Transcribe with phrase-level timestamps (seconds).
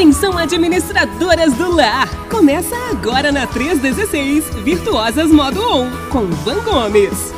[0.00, 2.08] Atenção administradoras do lar.
[2.30, 7.34] Começa agora na 316 Virtuosas Modo On com Van Gomes.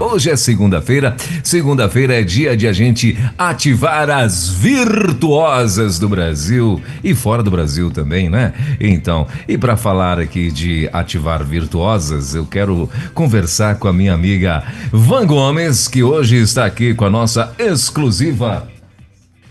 [0.00, 1.14] Hoje é segunda-feira.
[1.44, 7.90] Segunda-feira é dia de a gente ativar as virtuosas do Brasil e fora do Brasil
[7.90, 8.54] também, né?
[8.80, 14.64] Então, e para falar aqui de ativar virtuosas, eu quero conversar com a minha amiga
[14.90, 18.74] Van Gomes, que hoje está aqui com a nossa exclusiva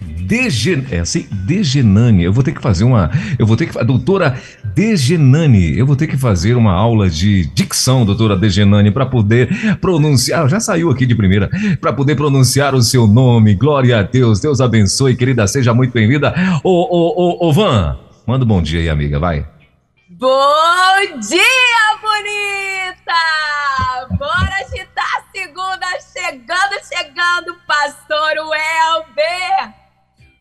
[0.02, 2.23] Degen, é assim, Degenani.
[2.23, 3.12] Eu vou ter que fazer uma.
[3.38, 3.84] Eu vou ter que.
[3.84, 4.40] Doutora
[4.73, 5.77] Degenani.
[5.77, 10.50] Eu vou ter que fazer uma aula de dicção, doutora Degenani, para poder pronunciar.
[10.50, 11.50] Já saiu aqui de primeira.
[11.80, 13.53] Para poder pronunciar o seu nome.
[13.53, 14.39] Glória a Deus.
[14.39, 15.45] Deus abençoe, querida.
[15.48, 16.34] Seja muito bem-vinda.
[16.64, 19.20] Ô, ô, ô, ô, Van, manda um bom dia aí, amiga.
[19.20, 19.45] Vai.
[20.09, 23.14] Bom dia, bonita!
[24.17, 29.84] Bora agitar a segunda chegando, chegando, pastor Welber!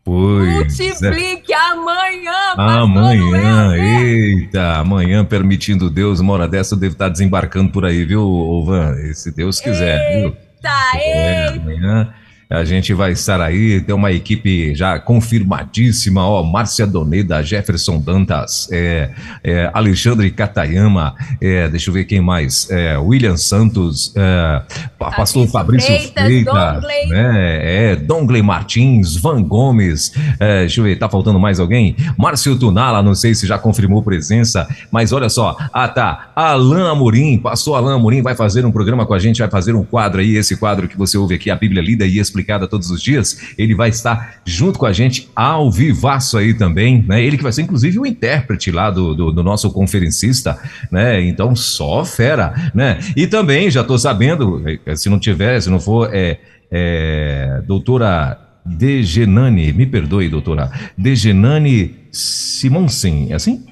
[0.05, 0.77] Pois.
[0.77, 1.57] Multiplique é.
[1.57, 8.05] amanhã, Amanhã, eita, amanhã, permitindo Deus, uma hora dessa eu devo estar desembarcando por aí,
[8.05, 8.93] viu, Van?
[9.15, 10.37] Se Deus quiser, eita, viu?
[10.61, 12.13] Eita, é, amanhã
[12.49, 18.69] a gente vai estar aí, tem uma equipe já confirmadíssima, ó, Márcia Doneda, Jefferson Dantas,
[18.71, 19.09] é,
[19.43, 24.61] é, Alexandre Catayama, é, deixa eu ver quem mais, é, William Santos, é,
[24.97, 31.09] pastor Fabrício Freitas, Freitas né, é, Dongley Martins, Van Gomes, é, deixa eu ver, tá
[31.09, 31.95] faltando mais alguém?
[32.17, 37.39] Márcio Tunala, não sei se já confirmou presença, mas olha só, ah tá, Alain Amorim,
[37.39, 40.35] pastor Alain Amorim vai fazer um programa com a gente, vai fazer um quadro aí,
[40.35, 43.53] esse quadro que você ouve aqui, a Bíblia lida e explicada todos os dias.
[43.57, 47.23] Ele vai estar junto com a gente ao vivaço aí também, né?
[47.23, 50.59] Ele que vai ser inclusive o intérprete lá do, do, do nosso conferencista,
[50.91, 51.21] né?
[51.21, 52.99] Então só fera, né?
[53.15, 58.39] E também já tô sabendo, eh, se não tiver, se não for, é, é doutora
[58.65, 63.63] Degenani, me perdoe, doutora, Degenani Simonsen, é assim?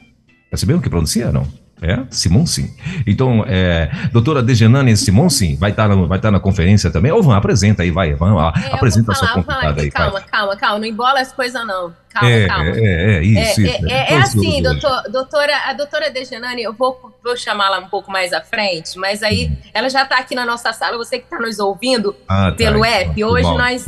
[0.52, 1.47] É assim mesmo que pronuncia, não?
[1.83, 2.73] É, Simonsin.
[3.05, 7.11] Então, é, doutora Dejanane Simonsin vai estar tá na, vai tá na conferência também.
[7.11, 9.91] Ô, Van, apresenta aí, vai, Van, é, apresenta a sua convidada aí.
[9.91, 10.23] Calma, vai.
[10.23, 11.93] calma, calma, não embola as coisas não.
[12.09, 12.69] Calma, é, calma.
[12.69, 13.85] É, é, isso, é, isso.
[13.88, 18.09] É, é, é assim, doutor, doutora, a doutora Dejanane, eu vou, vou chamá-la um pouco
[18.09, 19.57] mais à frente, mas aí hum.
[19.73, 22.85] ela já está aqui na nossa sala, você que está nos ouvindo ah, tá, pelo
[22.85, 23.85] então, app, hoje mal, nós...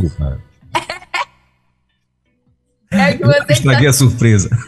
[3.10, 3.90] É que você Estraguei tá...
[3.90, 4.50] a surpresa.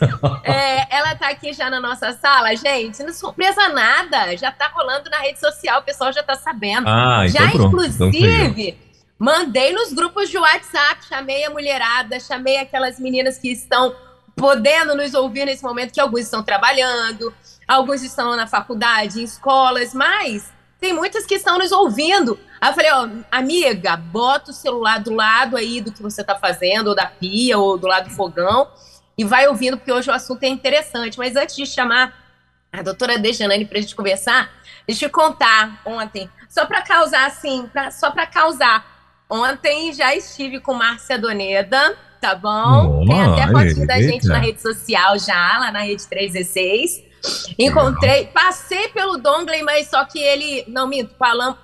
[0.43, 3.03] É, ela tá aqui já na nossa sala, gente.
[3.03, 4.35] Não surpresa nada.
[4.37, 6.87] Já tá rolando na rede social, o pessoal já tá sabendo.
[6.87, 7.67] Ah, então já, pronto.
[7.67, 8.87] inclusive, então
[9.19, 13.95] mandei nos grupos de WhatsApp, chamei a mulherada, chamei aquelas meninas que estão
[14.35, 17.33] podendo nos ouvir nesse momento, que alguns estão trabalhando,
[17.67, 22.39] alguns estão na faculdade, em escolas, mas tem muitas que estão nos ouvindo.
[22.61, 26.35] Aí eu falei, ó, amiga, bota o celular do lado aí do que você tá
[26.35, 28.67] fazendo, ou da pia, ou do lado do fogão,
[29.17, 31.17] e vai ouvindo, porque hoje o assunto é interessante.
[31.17, 32.13] Mas antes de chamar
[32.71, 34.51] a doutora Dejanane para a gente conversar,
[34.85, 38.85] deixa eu contar ontem, só para causar assim, pra, só para causar.
[39.29, 43.01] Ontem já estive com Márcia Doneda, tá bom?
[43.01, 47.06] Oh, Tem até fotinho da gente na rede social já, lá na rede 316.
[47.57, 51.15] Encontrei, passei pelo Dongley, mas só que ele, não minto,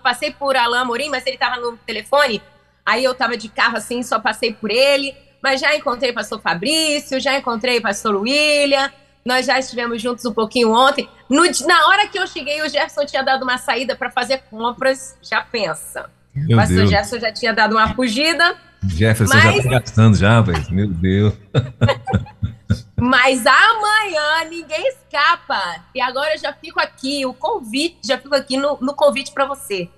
[0.02, 2.42] passei por Alain Morim, mas ele tava no telefone,
[2.86, 6.42] aí eu tava de carro assim, só passei por ele, mas já encontrei o pastor
[6.42, 8.92] Fabrício, já encontrei o pastor William,
[9.26, 11.08] nós já estivemos juntos um pouquinho ontem.
[11.30, 15.18] No, na hora que eu cheguei, o Jefferson tinha dado uma saída para fazer compras,
[15.22, 16.10] já pensa.
[16.36, 16.90] Meu o pastor Deus.
[16.90, 18.56] Jefferson já tinha dado uma fugida.
[18.88, 19.56] Jefferson mas...
[19.56, 20.66] já tá gastando já, velho.
[20.72, 21.34] Meu Deus.
[22.96, 25.84] Mas amanhã ninguém escapa.
[25.94, 29.46] E agora eu já fico aqui, o convite, já fico aqui no, no convite para
[29.46, 29.90] você.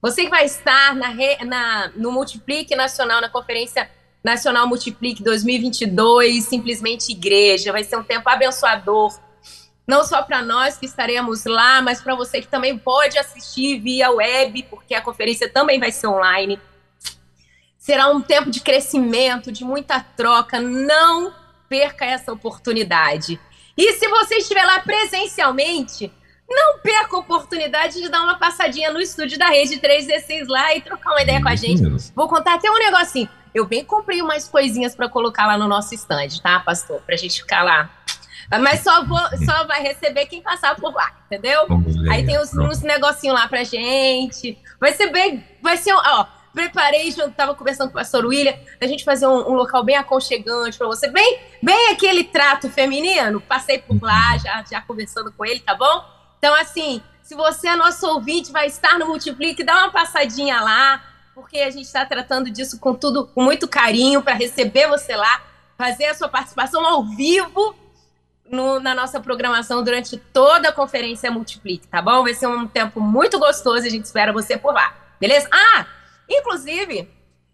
[0.00, 1.14] Você que vai estar na,
[1.44, 3.90] na, no Multiplique Nacional, na Conferência
[4.22, 7.72] Nacional Multiplique 2022, simplesmente igreja.
[7.72, 9.18] Vai ser um tempo abençoador.
[9.86, 14.10] Não só para nós que estaremos lá, mas para você que também pode assistir via
[14.10, 16.60] web, porque a conferência também vai ser online.
[17.78, 20.60] Será um tempo de crescimento, de muita troca.
[20.60, 21.32] Não
[21.68, 23.38] perca essa oportunidade.
[23.76, 26.12] E se você estiver lá presencialmente,
[26.48, 30.80] não perca a oportunidade de dar uma passadinha no estúdio da Rede 316 lá e
[30.80, 31.82] trocar uma ideia com a gente.
[32.14, 33.28] Vou contar até um negocinho.
[33.54, 37.00] Eu bem comprei umas coisinhas para colocar lá no nosso stand, tá, pastor?
[37.02, 37.90] Pra gente ficar lá.
[38.60, 41.66] Mas só, vou, só vai receber quem passar por lá, entendeu?
[42.10, 44.58] Aí tem uns, uns negocinhos lá pra gente.
[44.80, 45.44] Vai ser bem.
[45.62, 45.92] Vai ser.
[45.92, 46.26] Ó,
[46.58, 49.96] preparei, junto, tava conversando com o pastor William, a gente fazer um, um local bem
[49.96, 53.40] aconchegante para você, bem, bem aquele trato feminino.
[53.40, 54.38] Passei por lá, uhum.
[54.40, 56.04] já, já conversando com ele, tá bom?
[56.36, 61.00] Então, assim, se você é nosso ouvinte, vai estar no Multiplique, dá uma passadinha lá,
[61.32, 65.40] porque a gente está tratando disso com tudo, com muito carinho, para receber você lá,
[65.76, 67.76] fazer a sua participação ao vivo
[68.50, 72.24] no, na nossa programação durante toda a conferência Multiplique, tá bom?
[72.24, 75.48] Vai ser um tempo muito gostoso e a gente espera você por lá, beleza?
[75.52, 75.86] Ah,
[76.28, 77.08] inclusive,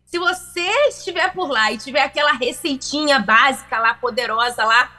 [0.05, 4.91] se você estiver por lá e tiver aquela receitinha básica lá, poderosa lá,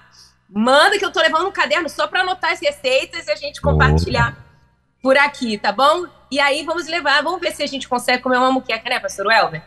[0.50, 3.62] manda que eu tô levando um caderno só para anotar as receitas e a gente
[3.62, 4.38] compartilhar
[5.02, 6.06] por aqui, tá bom?
[6.32, 9.28] E aí vamos levar, vamos ver se a gente consegue comer uma muqueca, né, pastor
[9.28, 9.62] Welber?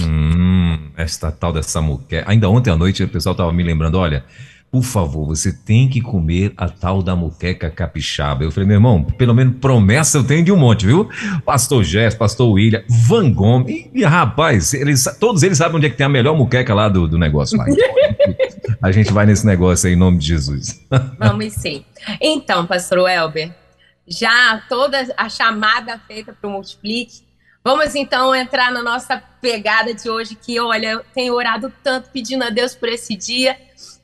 [0.00, 2.28] Hum, esta tal dessa muqueca.
[2.28, 4.24] Ainda ontem à noite o pessoal tava me lembrando, olha,
[4.70, 8.44] por favor, você tem que comer a tal da muqueca capixaba.
[8.44, 11.08] Eu falei, meu irmão, pelo menos promessa eu tenho de um monte, viu?
[11.44, 15.96] Pastor Jess, Pastor William, Van Gomes, e, rapaz, eles, todos eles sabem onde é que
[15.96, 17.64] tem a melhor muqueca lá do, do negócio lá.
[18.80, 20.80] a gente vai nesse negócio aí em nome de Jesus.
[21.18, 21.84] Vamos sim.
[22.20, 23.52] Então, Pastor Welber,
[24.06, 27.22] já toda a chamada feita para o Multiplique,
[27.64, 32.44] vamos então entrar na nossa pegada de hoje, que olha, eu tenho orado tanto pedindo
[32.44, 33.56] a Deus por esse dia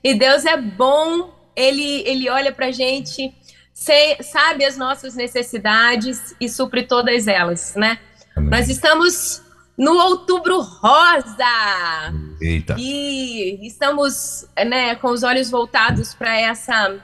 [0.07, 3.35] e Deus é bom, ele, ele olha para a gente,
[3.75, 7.99] sabe as nossas necessidades e supre todas elas, né?
[8.37, 8.51] Amém.
[8.51, 9.43] Nós estamos
[9.77, 12.15] no outubro rosa.
[12.41, 12.77] Eita.
[12.79, 17.01] E estamos né, com os olhos voltados para essa,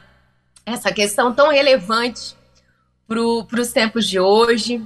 [0.65, 2.37] essa questão tão relevante
[3.09, 4.81] para os tempos de hoje.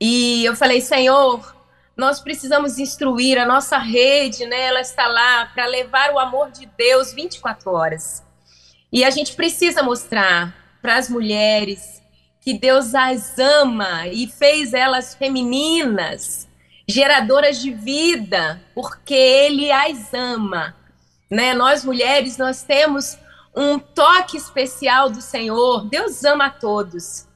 [0.00, 1.54] E eu falei, Senhor,
[2.00, 4.62] nós precisamos instruir a nossa rede, né?
[4.62, 8.24] Ela está lá para levar o amor de Deus 24 horas.
[8.90, 12.02] E a gente precisa mostrar para as mulheres
[12.40, 16.48] que Deus as ama e fez elas femininas,
[16.88, 20.74] geradoras de vida, porque ele as ama,
[21.30, 21.52] né?
[21.52, 23.18] Nós mulheres, nós temos
[23.54, 25.86] um toque especial do Senhor.
[25.86, 27.28] Deus ama a todos.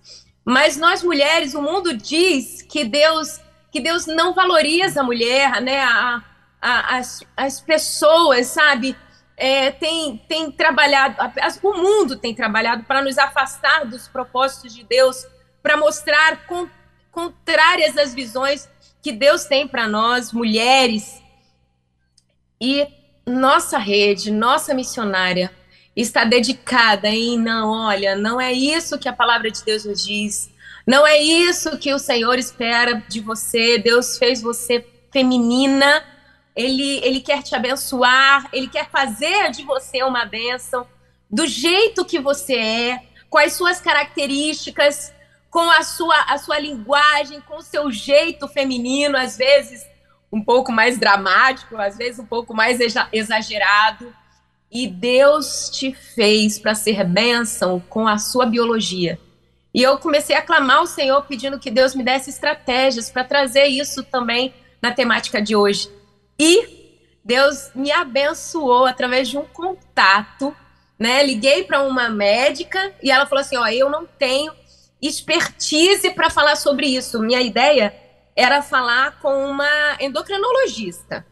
[0.42, 3.43] Mas nós mulheres, o mundo diz que Deus
[3.74, 5.82] que Deus não valoriza a mulher, né?
[5.82, 6.22] A,
[6.62, 8.96] a, as, as pessoas, sabe?
[9.36, 11.16] É, tem, tem trabalhado,
[11.60, 15.26] o mundo tem trabalhado para nos afastar dos propósitos de Deus,
[15.60, 16.68] para mostrar con,
[17.10, 18.70] contrárias às visões
[19.02, 21.20] que Deus tem para nós, mulheres.
[22.60, 22.86] E
[23.26, 25.50] nossa rede, nossa missionária,
[25.96, 30.53] está dedicada em não, olha, não é isso que a palavra de Deus nos diz.
[30.86, 33.78] Não é isso que o Senhor espera de você.
[33.78, 36.04] Deus fez você feminina.
[36.54, 38.48] Ele, ele quer te abençoar.
[38.52, 40.86] Ele quer fazer de você uma bênção
[41.30, 45.12] do jeito que você é, com as suas características,
[45.50, 49.84] com a sua, a sua linguagem, com o seu jeito feminino, às vezes
[50.30, 52.78] um pouco mais dramático, às vezes um pouco mais
[53.12, 54.14] exagerado.
[54.70, 59.18] E Deus te fez para ser bênção com a sua biologia.
[59.74, 63.66] E eu comecei a clamar ao Senhor pedindo que Deus me desse estratégias para trazer
[63.66, 65.90] isso também na temática de hoje.
[66.38, 70.56] E Deus me abençoou através de um contato,
[70.96, 71.24] né?
[71.24, 74.52] Liguei para uma médica e ela falou assim: "Ó, eu não tenho
[75.02, 77.20] expertise para falar sobre isso.
[77.20, 77.94] Minha ideia
[78.36, 81.26] era falar com uma endocrinologista.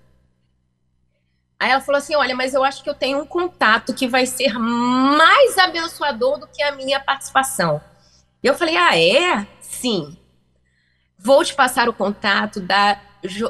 [1.58, 4.26] Aí ela falou assim: Olha, mas eu acho que eu tenho um contato que vai
[4.26, 7.80] ser mais abençoador do que a minha participação.
[8.42, 9.46] E eu falei: Ah, é?
[9.60, 10.16] Sim.
[11.18, 13.00] Vou te passar o contato da,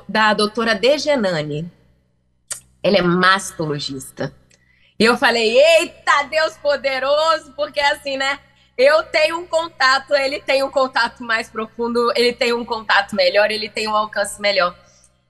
[0.08, 1.70] da doutora Degenani.
[2.82, 4.34] Ela é mastologista.
[4.98, 8.38] E eu falei: Eita, Deus poderoso, porque assim, né?
[8.76, 13.50] Eu tenho um contato, ele tem um contato mais profundo, ele tem um contato melhor,
[13.50, 14.74] ele tem um alcance melhor.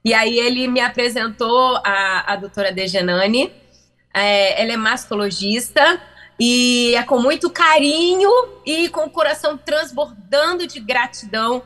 [0.04, 3.52] E aí ele me apresentou a, a doutora Degenani.
[4.14, 6.00] É, ela é mastologista,
[6.44, 8.28] e é com muito carinho
[8.66, 11.62] e com o coração transbordando de gratidão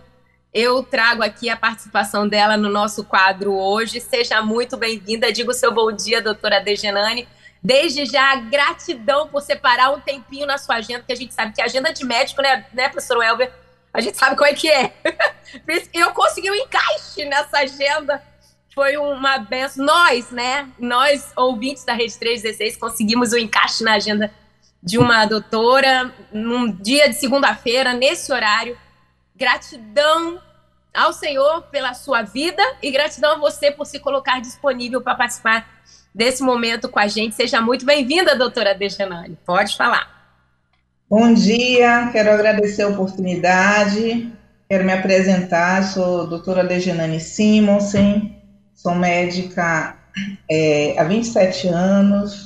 [0.52, 4.00] eu trago aqui a participação dela no nosso quadro hoje.
[4.00, 5.32] Seja muito bem-vinda.
[5.32, 7.26] Digo seu bom dia, doutora Degenani.
[7.62, 11.62] Desde já, gratidão por separar um tempinho na sua agenda, que a gente sabe que
[11.62, 13.50] a agenda de médico, né, né professor Elber?
[13.94, 14.92] A gente sabe como é que é.
[15.94, 18.22] eu consegui um encaixe nessa agenda.
[18.74, 19.86] Foi uma benção.
[19.86, 20.68] Nós, né?
[20.78, 24.30] Nós, ouvintes da Rede 316, conseguimos o um encaixe na agenda
[24.86, 28.78] de uma doutora num dia de segunda-feira, nesse horário.
[29.34, 30.40] Gratidão
[30.94, 35.68] ao Senhor pela sua vida e gratidão a você por se colocar disponível para participar
[36.14, 37.34] desse momento com a gente.
[37.34, 39.36] Seja muito bem-vinda, doutora Dejanane.
[39.44, 40.08] Pode falar.
[41.10, 44.32] Bom dia, quero agradecer a oportunidade.
[44.68, 48.40] Quero me apresentar, sou doutora Dejanane Simonsen,
[48.72, 49.96] sou médica
[50.48, 52.45] é, há 27 anos,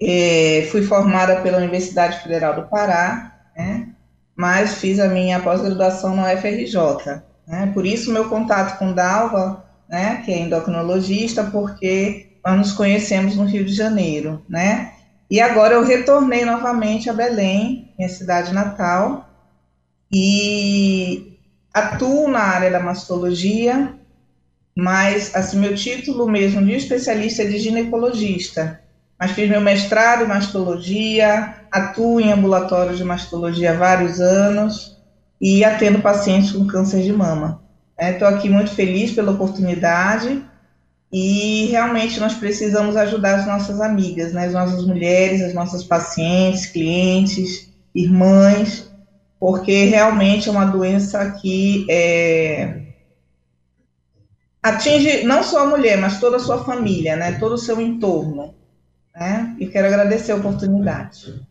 [0.00, 3.88] é, fui formada pela Universidade Federal do Pará, né,
[4.36, 7.22] mas fiz a minha pós-graduação na UFRJ.
[7.46, 13.36] Né, por isso, meu contato com Dalva né, que é endocrinologista, porque nós nos conhecemos
[13.36, 14.92] no Rio de Janeiro, né?
[15.30, 19.28] E agora eu retornei novamente a Belém, minha cidade natal,
[20.12, 21.38] e
[21.72, 23.94] atuo na área da mastologia,
[24.76, 28.80] mas assim meu título mesmo de especialista é de ginecologista.
[29.18, 34.96] Mas fiz meu mestrado em mastologia, atuo em ambulatório de mastologia há vários anos
[35.40, 37.60] e atendo pacientes com câncer de mama.
[37.98, 40.44] Estou é, aqui muito feliz pela oportunidade
[41.12, 46.66] e realmente nós precisamos ajudar as nossas amigas, né, as nossas mulheres, as nossas pacientes,
[46.66, 48.88] clientes, irmãs,
[49.40, 52.82] porque realmente é uma doença que é,
[54.62, 58.54] atinge não só a mulher, mas toda a sua família, né, todo o seu entorno.
[59.18, 61.42] Né, e quero agradecer a oportunidade.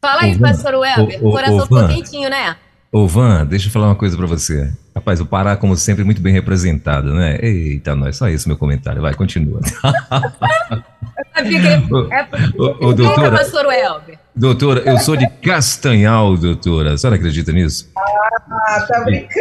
[0.00, 2.56] Fala aí, pastor Welber, o, o, coração ficou quentinho, né?
[2.90, 4.72] Ô, Van, deixa eu falar uma coisa para você.
[4.94, 7.36] Rapaz, o Pará, como sempre, muito bem representado, né?
[7.42, 9.02] Eita, nós, só esse meu comentário.
[9.02, 9.60] Vai, continua.
[11.34, 14.18] é, ô, doutora, pastor Welber.
[14.36, 16.94] Doutora, eu sou de Castanhal, doutora.
[16.94, 17.90] A senhora acredita nisso?
[17.96, 19.34] Ah, tá brincando.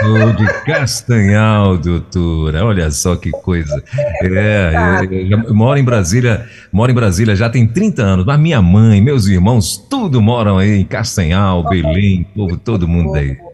[0.00, 2.64] Sou de Castanhal, doutora.
[2.64, 3.84] Olha só que coisa.
[4.22, 4.72] É,
[5.10, 8.98] eu, eu, moro em Brasília, moro em Brasília já tem 30 anos, mas minha mãe,
[9.00, 13.49] meus irmãos, tudo moram aí em Castanhal, Belém, povo, todo mundo aí.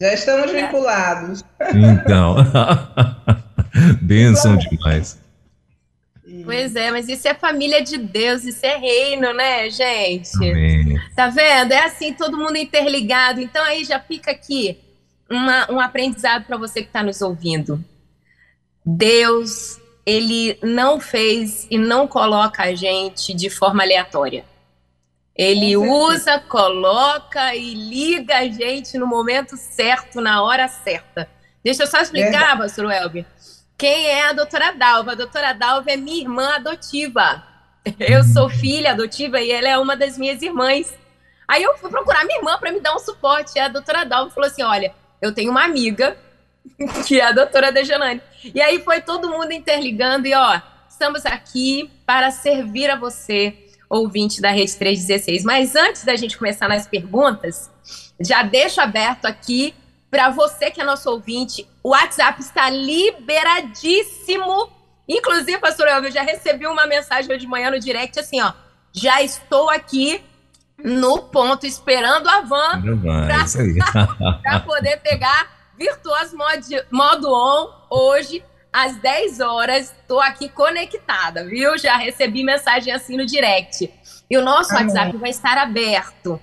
[0.00, 1.44] Já estamos vinculados.
[1.74, 2.36] Então,
[4.02, 5.18] bênção demais.
[6.44, 10.36] Pois é, mas isso é família de Deus, isso é reino, né, gente?
[10.36, 11.00] Amém.
[11.14, 11.72] Tá vendo?
[11.72, 13.40] É assim, todo mundo interligado.
[13.40, 14.78] Então aí já fica aqui
[15.30, 17.82] uma, um aprendizado para você que está nos ouvindo.
[18.84, 24.44] Deus, ele não fez e não coloca a gente de forma aleatória.
[25.36, 31.28] Ele usa, coloca e liga a gente no momento certo, na hora certa.
[31.62, 33.26] Deixa eu só explicar, pastor Welber.
[33.76, 35.12] Quem é a doutora Dalva?
[35.12, 37.42] A doutora Dalva é minha irmã adotiva.
[38.00, 40.92] Eu sou filha adotiva e ela é uma das minhas irmãs.
[41.46, 43.52] Aí eu fui procurar minha irmã para me dar um suporte.
[43.54, 46.16] E a doutora Dalva falou assim: Olha, eu tenho uma amiga,
[47.06, 48.20] que é a doutora Dejanane.
[48.42, 54.40] E aí foi todo mundo interligando e, ó, estamos aqui para servir a você, ouvinte
[54.40, 55.44] da Rede 316.
[55.44, 57.70] Mas antes da gente começar nas perguntas,
[58.20, 59.74] já deixo aberto aqui
[60.10, 64.70] para você que é nosso ouvinte, o WhatsApp está liberadíssimo.
[65.08, 68.52] Inclusive, pastor Elvio, eu já recebi uma mensagem hoje de manhã no direct assim, ó.
[68.92, 70.22] Já estou aqui
[70.82, 72.82] no ponto esperando a van
[74.42, 78.42] para poder pegar Virtuoso modo, modo On hoje
[78.76, 79.90] às 10 horas.
[79.90, 81.78] Estou aqui conectada, viu?
[81.78, 83.90] Já recebi mensagem assim no direct.
[84.28, 84.88] E o nosso Amém.
[84.88, 86.38] WhatsApp vai estar aberto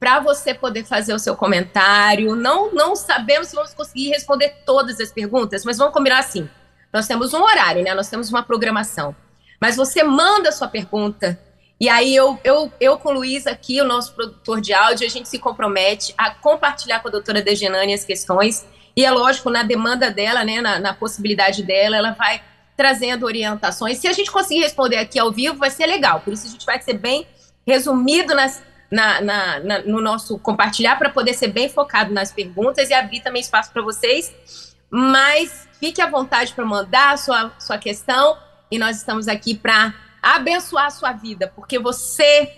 [0.00, 2.34] para você poder fazer o seu comentário.
[2.34, 6.48] Não, não sabemos se vamos conseguir responder todas as perguntas, mas vamos combinar assim.
[6.92, 7.94] Nós temos um horário, né?
[7.94, 9.14] Nós temos uma programação.
[9.60, 11.38] Mas você manda a sua pergunta.
[11.80, 15.10] E aí eu, eu, eu com o Luiz aqui, o nosso produtor de áudio, a
[15.10, 18.66] gente se compromete a compartilhar com a doutora Degenani as questões.
[18.98, 22.42] E é lógico, na demanda dela, né, na, na possibilidade dela, ela vai
[22.76, 23.98] trazendo orientações.
[23.98, 26.18] Se a gente conseguir responder aqui ao vivo, vai ser legal.
[26.18, 27.24] Por isso a gente vai ser bem
[27.64, 32.90] resumido nas, na, na, na, no nosso compartilhar para poder ser bem focado nas perguntas
[32.90, 34.74] e abrir também espaço para vocês.
[34.90, 38.36] Mas fique à vontade para mandar a sua, sua questão
[38.68, 42.52] e nós estamos aqui para abençoar a sua vida, porque você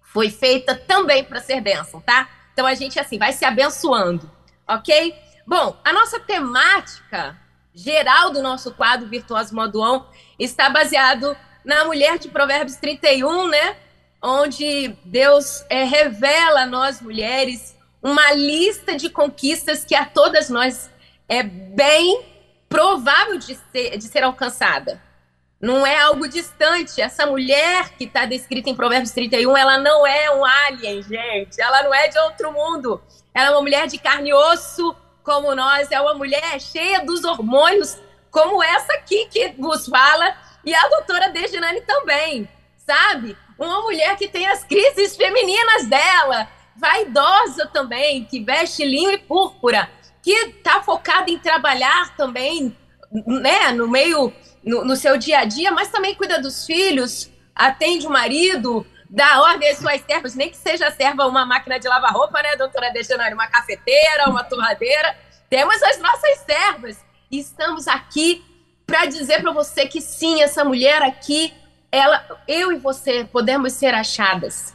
[0.00, 2.28] foi feita também para ser bênção, tá?
[2.52, 4.30] Então a gente assim vai se abençoando,
[4.68, 5.31] ok?
[5.46, 7.36] Bom, a nossa temática
[7.74, 10.04] geral do nosso quadro Virtuoso Modo On
[10.38, 13.76] está baseado na mulher de Provérbios 31, né?
[14.22, 20.88] onde Deus é, revela a nós mulheres uma lista de conquistas que a todas nós
[21.28, 22.24] é bem
[22.68, 25.02] provável de ser, de ser alcançada.
[25.60, 27.00] Não é algo distante.
[27.00, 31.60] Essa mulher que está descrita em Provérbios 31, ela não é um alien, gente.
[31.60, 33.00] Ela não é de outro mundo.
[33.32, 35.90] Ela é uma mulher de carne e osso, como nós.
[35.90, 37.98] É uma mulher cheia dos hormônios,
[38.30, 40.36] como essa aqui que vos fala.
[40.64, 43.36] E a doutora Dejinane também, sabe?
[43.58, 49.88] uma mulher que tem as crises femininas dela, vaidosa também, que veste linho e púrpura,
[50.22, 52.76] que está focada em trabalhar também,
[53.26, 54.32] né, no meio,
[54.64, 59.42] no, no, seu dia a dia, mas também cuida dos filhos, atende o marido, dá
[59.42, 62.90] ordem às suas servas, nem que seja serva uma máquina de lavar roupa, né, doutora
[62.90, 65.14] Dejanari, uma cafeteira, uma torradeira,
[65.50, 67.04] temos as nossas servas.
[67.30, 68.42] Estamos aqui
[68.86, 71.52] para dizer para você que sim, essa mulher aqui
[71.90, 74.74] ela, eu e você podemos ser achadas.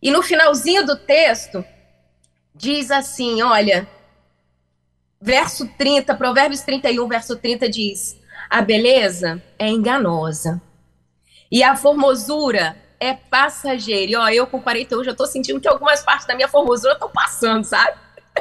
[0.00, 1.62] E no finalzinho do texto
[2.54, 3.86] diz assim, olha,
[5.20, 8.18] verso 30, Provérbios 31, verso 30 diz:
[8.48, 10.62] A beleza é enganosa
[11.50, 14.12] e a formosura é passageira.
[14.12, 17.10] E ó, eu com 41 já tô sentindo que algumas partes da minha formosura estão
[17.10, 17.96] passando, sabe?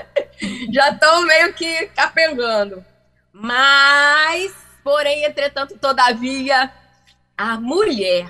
[0.71, 2.83] já estão meio que capengando.
[3.31, 6.71] Mas, porém, entretanto, todavia,
[7.37, 8.29] a mulher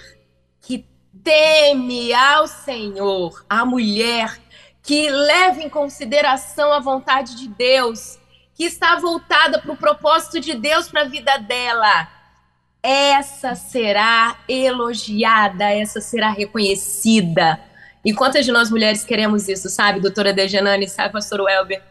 [0.62, 0.86] que
[1.24, 4.38] teme ao Senhor, a mulher
[4.84, 8.18] que leva em consideração a vontade de Deus,
[8.54, 12.08] que está voltada para o propósito de Deus para a vida dela,
[12.90, 17.60] essa será elogiada, essa será reconhecida.
[18.06, 21.84] E quantas de nós mulheres queremos isso, sabe, doutora Dejanane, sabe, pastor Welber?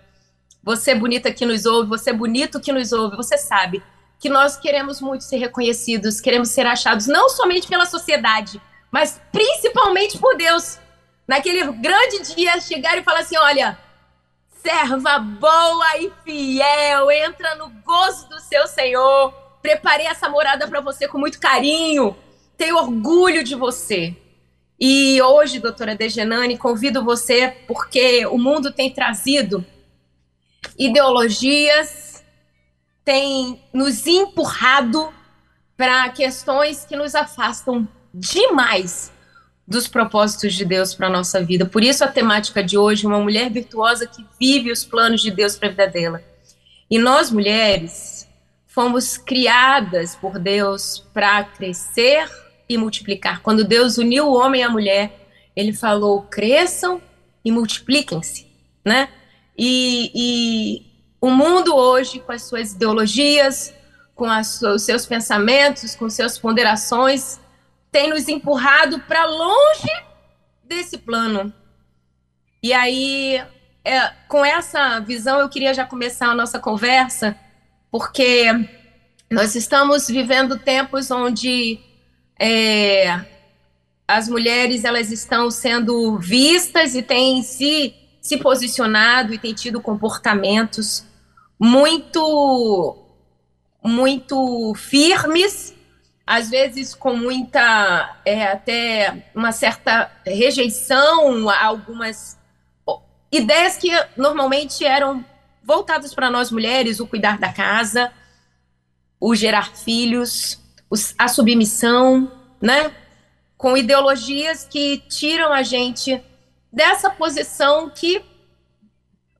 [0.62, 3.82] Você bonita que nos ouve, você bonito que nos ouve, você sabe
[4.18, 8.58] que nós queremos muito ser reconhecidos, queremos ser achados não somente pela sociedade,
[8.90, 10.78] mas principalmente por Deus.
[11.28, 13.78] Naquele grande dia chegar e falar assim: olha,
[14.62, 19.45] serva boa e fiel, entra no gozo do seu Senhor.
[19.66, 22.16] Preparei essa morada para você com muito carinho.
[22.56, 24.14] Tenho orgulho de você.
[24.78, 29.66] E hoje, doutora Degenani, convido você porque o mundo tem trazido
[30.78, 32.25] ideologias,
[33.04, 35.12] tem nos empurrado
[35.76, 39.11] para questões que nos afastam demais
[39.66, 41.66] dos propósitos de Deus para a nossa vida.
[41.66, 45.56] Por isso a temática de hoje, uma mulher virtuosa que vive os planos de Deus
[45.56, 46.23] para a vida dela.
[46.88, 48.25] E nós mulheres
[48.76, 52.28] fomos criadas por Deus para crescer
[52.68, 53.40] e multiplicar.
[53.40, 55.18] Quando Deus uniu o homem e a mulher,
[55.56, 57.00] ele falou: cresçam
[57.42, 58.47] e multipliquem-se,
[58.85, 59.09] né?
[59.56, 60.87] E, e,
[61.18, 63.73] o mundo hoje, com as suas ideologias,
[64.14, 67.40] com os seus pensamentos, com suas ponderações,
[67.90, 69.90] tem nos empurrado para longe
[70.62, 71.50] desse plano.
[72.62, 73.42] E aí,
[73.83, 77.35] é, com essa visão, eu queria já começar a nossa conversa,
[77.96, 78.44] porque
[79.30, 81.80] nós estamos vivendo tempos onde
[82.38, 83.24] é,
[84.06, 91.06] as mulheres elas estão sendo vistas e têm se, se posicionado e têm tido comportamentos
[91.59, 92.98] muito
[93.82, 95.74] muito firmes
[96.26, 102.37] às vezes com muita, é, até uma certa rejeição a algumas
[103.32, 105.24] ideias que normalmente eram
[105.66, 108.12] voltadas para nós mulheres, o cuidar da casa,
[109.20, 112.31] o gerar filhos, os, a submissão,
[112.62, 112.94] né?
[113.59, 116.22] Com ideologias que tiram a gente
[116.72, 118.22] dessa posição que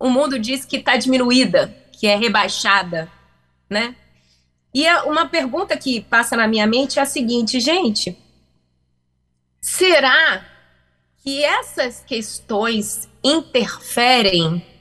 [0.01, 3.11] o mundo diz que está diminuída, que é rebaixada,
[3.71, 3.95] né?
[4.75, 8.19] E uma pergunta que passa na minha mente é a seguinte, gente:
[9.61, 10.45] será
[11.23, 14.76] que essas questões interferem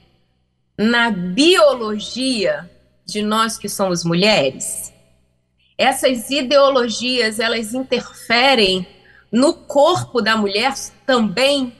[0.78, 2.70] na biologia
[3.04, 4.92] de nós que somos mulheres?
[5.78, 8.86] Essas ideologias, elas interferem
[9.30, 11.72] no corpo da mulher também?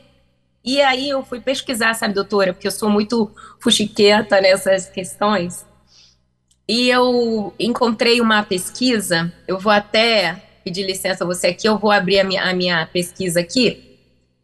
[0.64, 3.30] E aí eu fui pesquisar, sabe, doutora, porque eu sou muito
[3.60, 5.64] fuxiqueta nessas questões.
[6.68, 11.92] E eu encontrei uma pesquisa, eu vou até pedir licença a você aqui, eu vou
[11.92, 14.00] abrir a minha, a minha pesquisa aqui.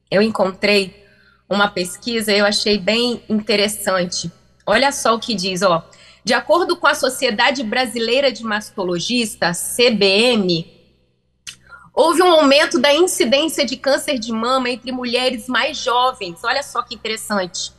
[0.09, 1.05] Eu encontrei
[1.51, 4.31] uma pesquisa, eu achei bem interessante.
[4.67, 5.85] Olha só o que diz, ó.
[6.25, 10.67] De acordo com a Sociedade Brasileira de Mastologistas, CBM,
[11.93, 16.41] houve um aumento da incidência de câncer de mama entre mulheres mais jovens.
[16.45, 17.73] Olha só que interessante.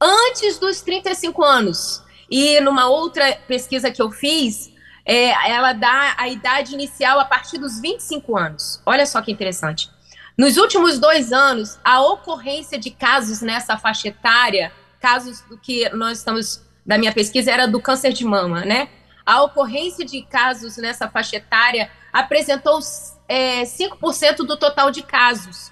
[0.00, 4.70] Antes dos 35 anos, e numa outra pesquisa que eu fiz,
[5.04, 8.82] é, ela dá a idade inicial a partir dos 25 anos.
[8.84, 9.90] Olha só que interessante.
[10.36, 16.18] Nos últimos dois anos, a ocorrência de casos nessa faixa etária, casos do que nós
[16.18, 18.88] estamos, da minha pesquisa, era do câncer de mama, né?
[19.24, 22.80] A ocorrência de casos nessa faixa etária apresentou
[23.28, 25.70] é, 5% do total de casos.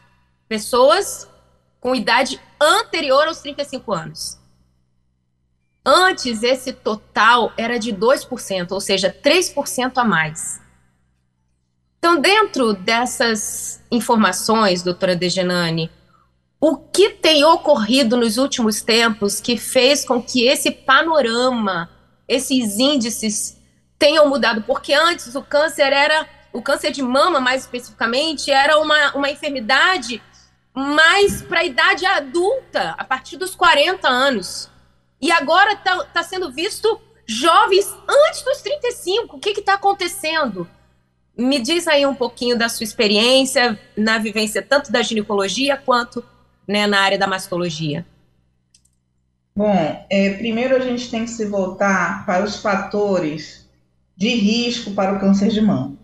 [0.49, 1.29] Pessoas
[1.81, 4.39] com idade anterior aos 35 anos.
[5.85, 10.61] Antes, esse total era de 2%, ou seja, 3% a mais.
[11.99, 15.91] Então, dentro dessas informações, doutora Degenani,
[16.61, 21.91] o que tem ocorrido nos últimos tempos que fez com que esse panorama,
[22.27, 23.61] esses índices
[23.99, 24.63] tenham mudado?
[24.63, 30.23] Porque antes o câncer era, o câncer de mama mais especificamente, era uma, uma enfermidade
[30.75, 34.71] mais para a idade adulta, a partir dos 40 anos.
[35.21, 39.37] E agora está tá sendo visto jovens antes dos 35.
[39.37, 40.69] O que está acontecendo?
[41.37, 46.25] Me diz aí um pouquinho da sua experiência na vivência tanto da ginecologia quanto
[46.67, 48.05] né, na área da mastologia.
[49.55, 53.67] Bom, é, primeiro a gente tem que se voltar para os fatores
[54.17, 55.97] de risco para o câncer de mama.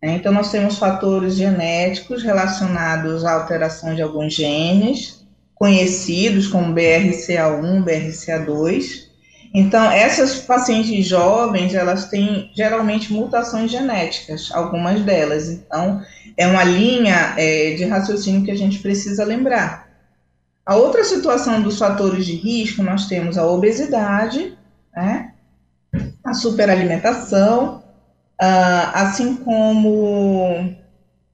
[0.00, 7.82] É, então, nós temos fatores genéticos relacionados à alteração de alguns genes, conhecidos como BRCA1,
[7.82, 9.06] BRCA2.
[9.54, 15.48] Então, essas pacientes jovens, elas têm geralmente mutações genéticas, algumas delas.
[15.48, 16.02] Então,
[16.36, 19.85] é uma linha é, de raciocínio que a gente precisa lembrar.
[20.66, 24.58] A outra situação dos fatores de risco, nós temos a obesidade,
[24.94, 25.32] né,
[26.24, 27.84] a superalimentação,
[28.42, 30.76] uh, assim como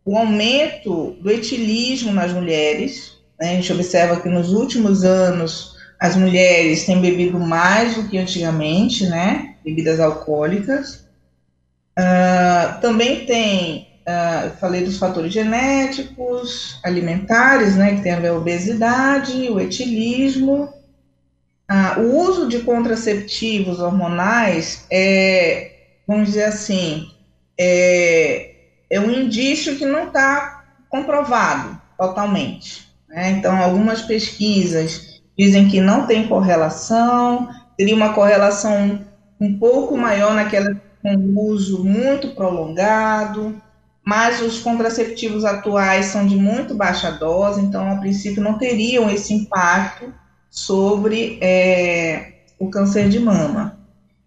[0.04, 3.16] o aumento do etilismo nas mulheres.
[3.40, 8.18] Né, a gente observa que nos últimos anos as mulheres têm bebido mais do que
[8.18, 11.06] antigamente, né, bebidas alcoólicas.
[11.98, 18.34] Uh, também tem Uh, falei dos fatores genéticos, alimentares, né, que tem a ver a
[18.34, 20.72] obesidade, o etilismo.
[21.70, 25.72] Uh, o uso de contraceptivos hormonais é,
[26.06, 27.08] vamos dizer assim,
[27.58, 28.54] é,
[28.90, 32.88] é um indício que não está comprovado totalmente.
[33.08, 33.30] Né?
[33.30, 39.00] Então, algumas pesquisas dizem que não tem correlação, teria uma correlação
[39.40, 43.60] um pouco maior naquela com uso muito prolongado
[44.04, 49.32] mas os contraceptivos atuais são de muito baixa dose, então, a princípio, não teriam esse
[49.32, 50.12] impacto
[50.50, 53.78] sobre é, o câncer de mama.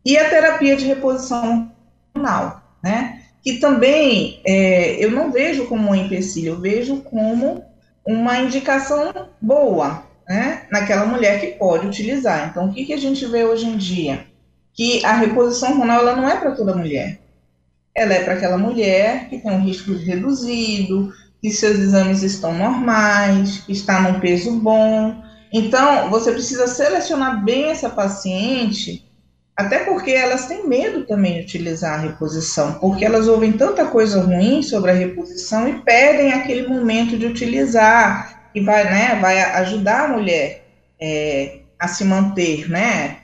[0.04, 1.72] E a terapia de reposição
[2.14, 3.22] hormonal, né?
[3.44, 7.64] Que também é, eu não vejo como um empecilho, eu vejo como
[8.06, 9.12] uma indicação
[9.42, 10.64] boa, né?
[10.72, 12.50] Naquela mulher que pode utilizar.
[12.50, 14.26] Então, o que, que a gente vê hoje em dia?
[14.74, 17.20] Que a reposição hormonal ela não é para toda mulher
[17.96, 23.60] ela é para aquela mulher que tem um risco reduzido, que seus exames estão normais,
[23.60, 25.24] que está num peso bom.
[25.54, 29.10] Então, você precisa selecionar bem essa paciente,
[29.56, 34.22] até porque elas têm medo também de utilizar a reposição, porque elas ouvem tanta coisa
[34.22, 40.06] ruim sobre a reposição e perdem aquele momento de utilizar, que vai, né, vai ajudar
[40.06, 40.66] a mulher
[41.00, 43.20] é, a se manter, né,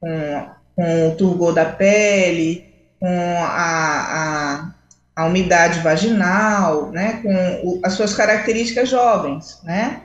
[0.00, 2.67] com, com o turgor da pele,
[3.00, 4.70] com a,
[5.16, 7.34] a, a umidade vaginal, né, com
[7.64, 10.02] o, as suas características jovens, né,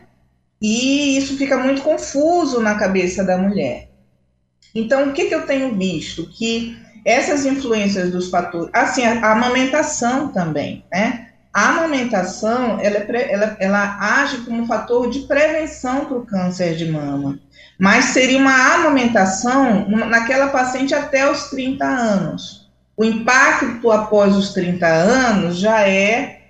[0.62, 3.90] e isso fica muito confuso na cabeça da mulher.
[4.74, 6.28] Então, o que, que eu tenho visto?
[6.30, 13.34] Que essas influências dos fatores, assim, a, a amamentação também, né, a amamentação, ela, é
[13.34, 17.40] ela, ela age como um fator de prevenção para o câncer de mama,
[17.80, 22.63] mas seria uma amamentação naquela paciente até os 30 anos
[22.96, 26.42] o impacto após os 30 anos já é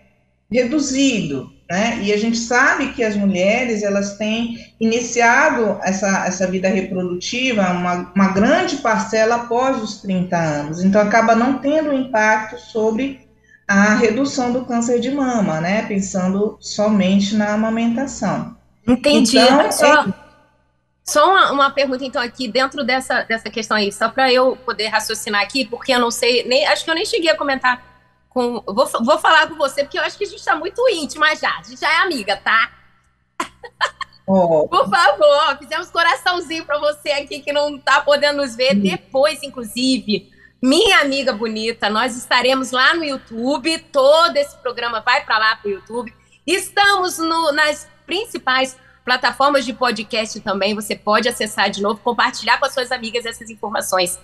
[0.52, 2.00] reduzido, né?
[2.02, 8.12] E a gente sabe que as mulheres, elas têm iniciado essa, essa vida reprodutiva, uma,
[8.14, 13.22] uma grande parcela após os 30 anos, então acaba não tendo impacto sobre
[13.68, 15.84] a redução do câncer de mama, né?
[15.84, 18.56] Pensando somente na amamentação.
[18.86, 19.38] Entendi.
[19.38, 20.14] Então, só, é...
[21.04, 24.88] Só uma, uma, pergunta, então, aqui, dentro dessa, dessa questão aí, só para eu poder
[24.88, 27.84] raciocinar aqui, porque eu não sei, nem, acho que eu nem cheguei a comentar
[28.30, 28.62] com.
[28.66, 31.58] Vou, vou falar com você, porque eu acho que a gente está muito íntima já.
[31.60, 32.72] A gente já é amiga, tá?
[34.26, 34.70] Oh.
[34.70, 38.74] Por favor, fizemos coraçãozinho para você aqui que não está podendo nos ver.
[38.74, 38.80] Hum.
[38.80, 43.78] Depois, inclusive, minha amiga bonita, nós estaremos lá no YouTube.
[43.92, 46.14] Todo esse programa vai para lá para o YouTube.
[46.48, 52.66] Estamos no, nas principais plataformas de podcast também, você pode acessar de novo, compartilhar com
[52.66, 54.18] as suas amigas essas informações.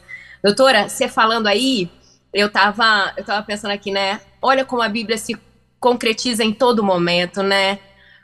[0.44, 1.90] Doutora, você falando aí,
[2.34, 4.22] eu tava, eu tava pensando aqui, né?
[4.42, 5.38] Olha como a Bíblia se
[5.80, 7.80] concretiza em todo momento, né?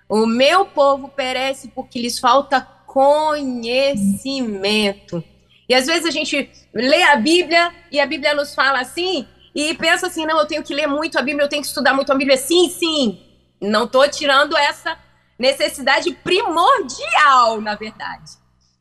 [0.07, 5.23] O meu povo perece porque lhes falta conhecimento.
[5.67, 9.73] E às vezes a gente lê a Bíblia e a Bíblia nos fala assim e
[9.73, 12.11] pensa assim, não, eu tenho que ler muito a Bíblia, eu tenho que estudar muito
[12.11, 12.37] a Bíblia.
[12.37, 13.21] Sim, sim.
[13.59, 14.97] Não estou tirando essa
[15.37, 18.31] necessidade primordial, na verdade.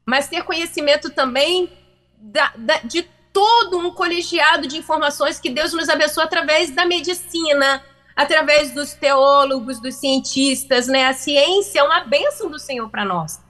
[0.07, 1.73] Mas ter conhecimento também
[2.17, 7.83] da, da, de todo um colegiado de informações que Deus nos abençoa através da medicina,
[8.15, 11.07] através dos teólogos, dos cientistas, né?
[11.07, 13.43] A ciência é uma bênção do Senhor para nós.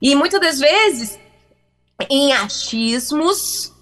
[0.00, 1.18] E muitas das vezes,
[2.08, 3.72] em achismos,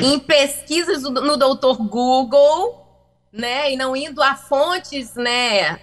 [0.00, 2.84] em pesquisas no doutor Google,
[3.32, 3.72] né?
[3.72, 5.80] E não indo a fontes, né?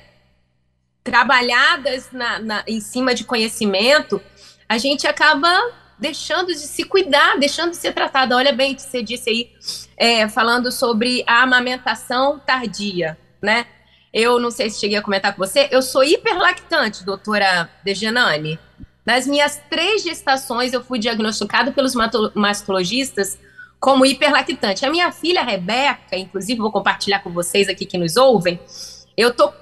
[1.06, 4.20] Trabalhadas na, na, em cima de conhecimento,
[4.68, 5.48] a gente acaba
[6.00, 8.36] deixando de se cuidar, deixando de ser tratada.
[8.36, 9.52] Olha bem que você disse aí,
[9.96, 13.68] é, falando sobre a amamentação tardia, né?
[14.12, 18.58] Eu não sei se cheguei a comentar com você, eu sou hiperlactante, doutora Degenani.
[19.06, 21.94] Nas minhas três gestações, eu fui diagnosticado pelos
[22.34, 23.38] mastologistas
[23.80, 24.86] como hiperlactante.
[24.86, 28.60] A minha filha Rebeca, inclusive vou compartilhar com vocês aqui que nos ouvem,
[29.16, 29.54] eu tô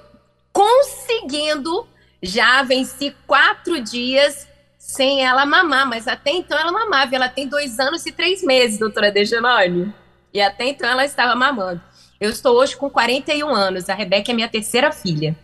[0.54, 1.86] conseguindo
[2.22, 7.14] já venci quatro dias sem ela mamar, mas até então ela mamava.
[7.14, 9.92] Ela tem dois anos e três meses, doutora Dejanone.
[10.32, 11.82] E até então ela estava mamando.
[12.20, 13.88] Eu estou hoje com 41 anos.
[13.88, 15.36] A Rebeca é minha terceira filha.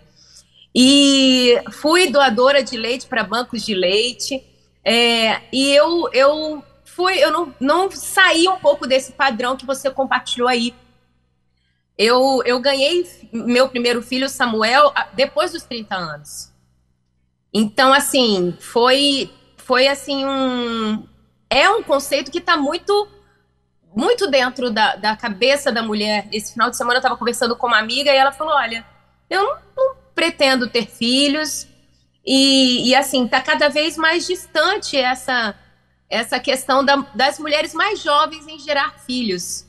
[0.74, 4.42] E fui doadora de leite para bancos de leite.
[4.84, 9.90] É, e eu, eu fui, eu não, não saí um pouco desse padrão que você
[9.90, 10.72] compartilhou aí.
[12.02, 16.50] Eu, eu ganhei meu primeiro filho, Samuel, depois dos 30 anos.
[17.52, 21.06] Então, assim, foi, foi assim um.
[21.50, 23.06] É um conceito que está muito
[23.94, 26.26] muito dentro da, da cabeça da mulher.
[26.32, 28.82] Esse final de semana eu estava conversando com uma amiga e ela falou: Olha,
[29.28, 31.68] eu não, não pretendo ter filhos.
[32.24, 35.54] E, e, assim, está cada vez mais distante essa,
[36.08, 39.68] essa questão da, das mulheres mais jovens em gerar filhos.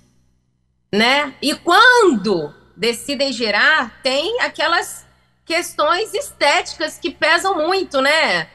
[0.94, 1.34] Né?
[1.42, 5.06] E quando decidem gerar, tem aquelas
[5.46, 8.48] questões estéticas que pesam muito, né?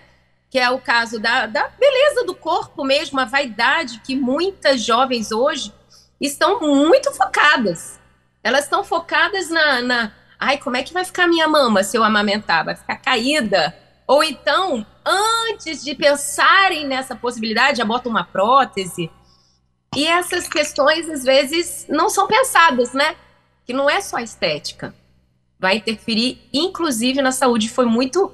[0.51, 5.33] Que é o caso da, da beleza do corpo mesmo, a vaidade que muitas jovens
[5.33, 5.73] hoje
[6.21, 7.99] estão muito focadas.
[8.43, 10.13] Elas estão focadas na, na.
[10.39, 12.65] Ai, como é que vai ficar minha mama se eu amamentar?
[12.65, 13.77] Vai ficar caída?
[14.07, 19.11] Ou então, antes de pensarem nessa possibilidade, já botam uma prótese.
[19.97, 23.17] E essas questões, às vezes, não são pensadas, né?
[23.65, 24.95] Que não é só estética
[25.59, 27.69] vai interferir, inclusive, na saúde.
[27.69, 28.33] Foi muito,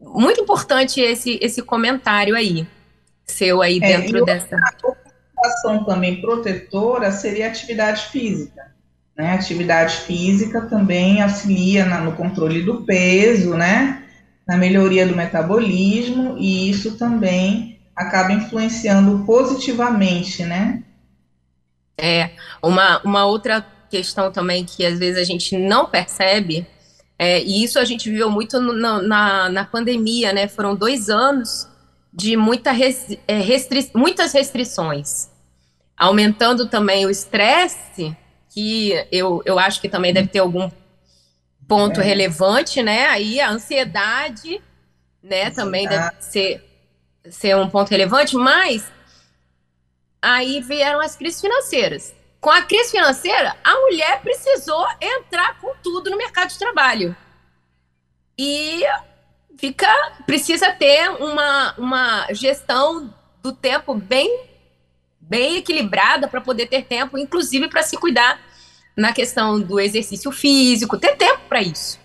[0.00, 2.66] muito importante esse, esse comentário aí,
[3.24, 4.56] seu aí é, dentro dessa.
[4.56, 8.74] A ação também protetora seria a atividade física.
[9.16, 9.30] Né?
[9.30, 14.02] A atividade física também auxilia na, no controle do peso, né?
[14.46, 20.82] na melhoria do metabolismo, e isso também acaba influenciando positivamente, né?
[21.98, 22.30] É,
[22.62, 26.66] uma, uma outra questão também que às vezes a gente não percebe,
[27.18, 30.46] é, e isso a gente viveu muito no, na, na pandemia, né?
[30.46, 31.66] Foram dois anos
[32.12, 35.30] de muita restri é, restri muitas restrições,
[35.96, 38.14] aumentando também o estresse,
[38.50, 40.70] que eu, eu acho que também deve ter algum
[41.66, 42.04] ponto é.
[42.04, 43.06] relevante, né?
[43.06, 44.60] Aí a ansiedade,
[45.22, 46.65] né, também deve ser,
[47.30, 48.90] ser um ponto relevante, mas
[50.20, 52.14] aí vieram as crises financeiras
[52.46, 57.16] com a crise financeira, a mulher precisou entrar com tudo no mercado de trabalho.
[58.38, 58.84] E
[59.58, 59.88] fica
[60.24, 63.12] precisa ter uma, uma gestão
[63.42, 64.44] do tempo bem
[65.20, 68.40] bem equilibrada para poder ter tempo, inclusive para se cuidar
[68.96, 71.98] na questão do exercício físico, ter tempo para isso,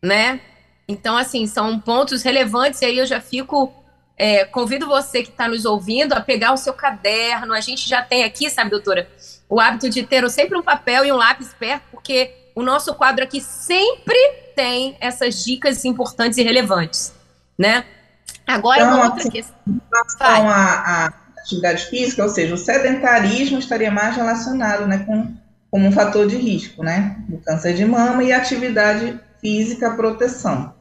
[0.00, 0.40] né?
[0.86, 3.74] Então, assim, são pontos relevantes e aí eu já fico
[4.16, 7.52] é, convido você que está nos ouvindo a pegar o seu caderno.
[7.52, 9.08] A gente já tem aqui, sabe, doutora,
[9.48, 13.24] o hábito de ter sempre um papel e um lápis perto, porque o nosso quadro
[13.24, 14.16] aqui sempre
[14.54, 17.12] tem essas dicas importantes e relevantes,
[17.58, 17.84] né?
[18.46, 19.80] Agora, então, uma outra assim, questão.
[20.18, 25.34] Com a, a, atividade física, ou seja, o sedentarismo estaria mais relacionado, né, com
[25.70, 30.72] como um fator de risco, né, do câncer de mama e atividade física proteção.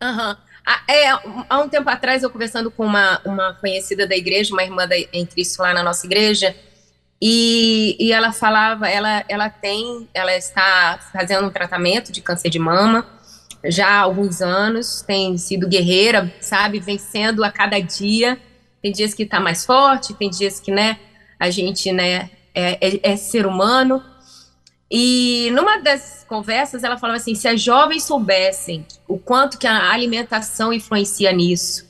[0.00, 0.30] Aham.
[0.30, 0.49] Uhum.
[0.72, 1.08] Ah, é,
[1.48, 4.96] há um tempo atrás, eu conversando com uma, uma conhecida da igreja, uma irmã da,
[4.96, 6.54] em Cristo lá na nossa igreja,
[7.20, 12.60] e, e ela falava, ela, ela tem, ela está fazendo um tratamento de câncer de
[12.60, 13.04] mama
[13.64, 18.38] já há alguns anos, tem sido guerreira, sabe, vencendo a cada dia.
[18.80, 20.98] Tem dias que está mais forte, tem dias que, né,
[21.38, 24.02] a gente, né, é, é, é ser humano,
[24.90, 29.90] e numa das conversas ela falava assim: se as jovens soubessem o quanto que a
[29.90, 31.88] alimentação influencia nisso.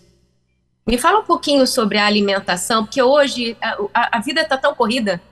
[0.87, 4.75] Me fala um pouquinho sobre a alimentação, porque hoje a, a, a vida está tão
[4.75, 5.23] corrida.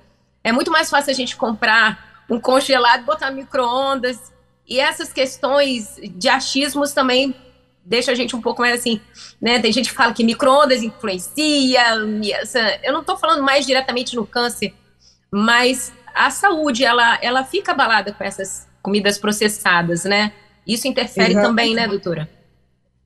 [0.43, 4.33] É muito mais fácil a gente comprar um congelado, botar micro-ondas.
[4.67, 7.35] E essas questões de achismos também
[7.85, 9.01] deixa a gente um pouco mais assim,
[9.41, 9.59] né?
[9.59, 11.83] Tem gente que fala que micro-ondas influencia.
[12.83, 14.75] Eu não estou falando mais diretamente no câncer,
[15.31, 20.33] mas a saúde ela, ela fica abalada com essas comidas processadas, né?
[20.67, 21.49] Isso interfere Exatamente.
[21.49, 22.29] também, né, doutora?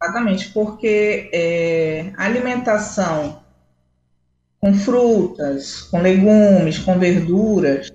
[0.03, 3.41] Exatamente, porque é, a alimentação
[4.59, 7.91] com frutas, com legumes, com verduras,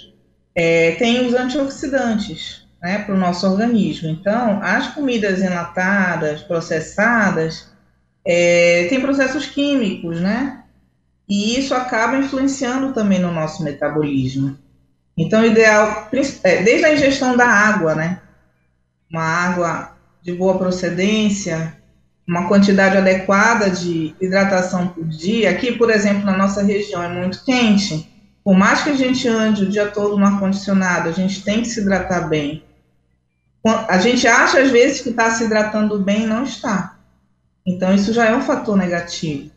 [0.55, 4.09] é, tem os antioxidantes né, para o nosso organismo.
[4.09, 7.69] Então, as comidas enlatadas, processadas,
[8.25, 10.63] é, tem processos químicos, né?
[11.27, 14.57] E isso acaba influenciando também no nosso metabolismo.
[15.17, 16.07] Então, o ideal,
[16.43, 18.21] é, desde a ingestão da água, né?
[19.11, 21.75] Uma água de boa procedência,
[22.27, 25.49] uma quantidade adequada de hidratação por dia.
[25.49, 28.11] Aqui, por exemplo, na nossa região é muito quente.
[28.43, 31.67] Por mais que a gente ande o dia todo no ar-condicionado, a gente tem que
[31.67, 32.63] se hidratar bem.
[33.65, 36.97] A gente acha, às vezes, que está se hidratando bem e não está.
[37.65, 39.51] Então, isso já é um fator negativo.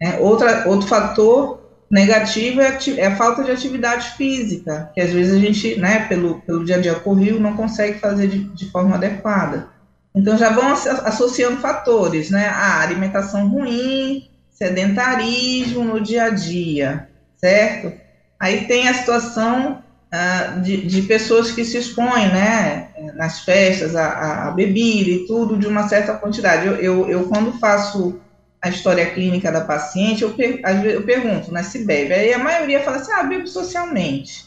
[0.00, 1.57] É, outra, outro fator
[1.90, 6.40] negativo é, é, a falta de atividade física, que às vezes a gente, né, pelo,
[6.42, 9.68] pelo dia a dia corrido, não consegue fazer de, de forma adequada.
[10.14, 12.48] Então, já vão associando fatores, né?
[12.48, 17.92] A alimentação ruim, sedentarismo no dia a dia, certo?
[18.40, 24.48] Aí tem a situação uh, de, de, pessoas que se expõem, né, nas festas, a,
[24.48, 26.66] a, bebida e tudo, de uma certa quantidade.
[26.66, 28.20] Eu, eu, eu, quando faço
[28.60, 32.12] a história clínica da paciente, eu, per, eu pergunto, né, se bebe.
[32.12, 34.46] Aí a maioria fala assim, ah, bebo socialmente.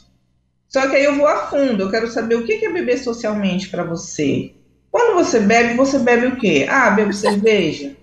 [0.67, 3.69] Só que aí eu vou a fundo, eu quero saber o que é beber socialmente
[3.69, 4.53] para você.
[4.89, 6.67] Quando você bebe, você bebe o quê?
[6.69, 7.95] Ah, bebo cerveja.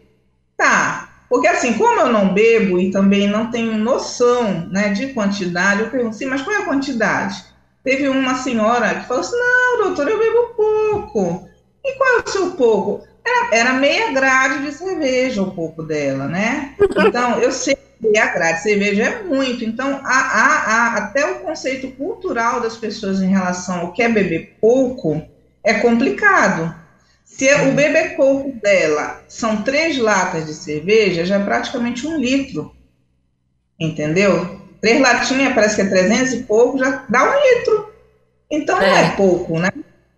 [0.56, 5.82] Tá, porque assim, como eu não bebo e também não tenho noção né, de quantidade,
[5.82, 7.44] eu pergunto assim, mas qual é a quantidade?
[7.84, 11.48] Teve uma senhora que falou assim, não, doutor, eu bebo pouco.
[11.84, 13.06] E qual é o seu pouco?
[13.24, 16.74] Era, era meia grade de cerveja o pouco dela, né?
[17.06, 19.64] Então, eu sei que meia grade de cerveja é muito.
[19.64, 24.08] Então, há, há, há, até o conceito cultural das pessoas em relação ao que é
[24.08, 25.22] beber pouco
[25.62, 26.74] é complicado.
[27.24, 32.74] Se o bebê corpo dela são três latas de cerveja, já é praticamente um litro.
[33.78, 34.60] Entendeu?
[34.80, 37.92] Três latinhas, parece que é 300 e pouco, já dá um litro.
[38.50, 38.88] Então é.
[38.88, 39.70] não é pouco, né?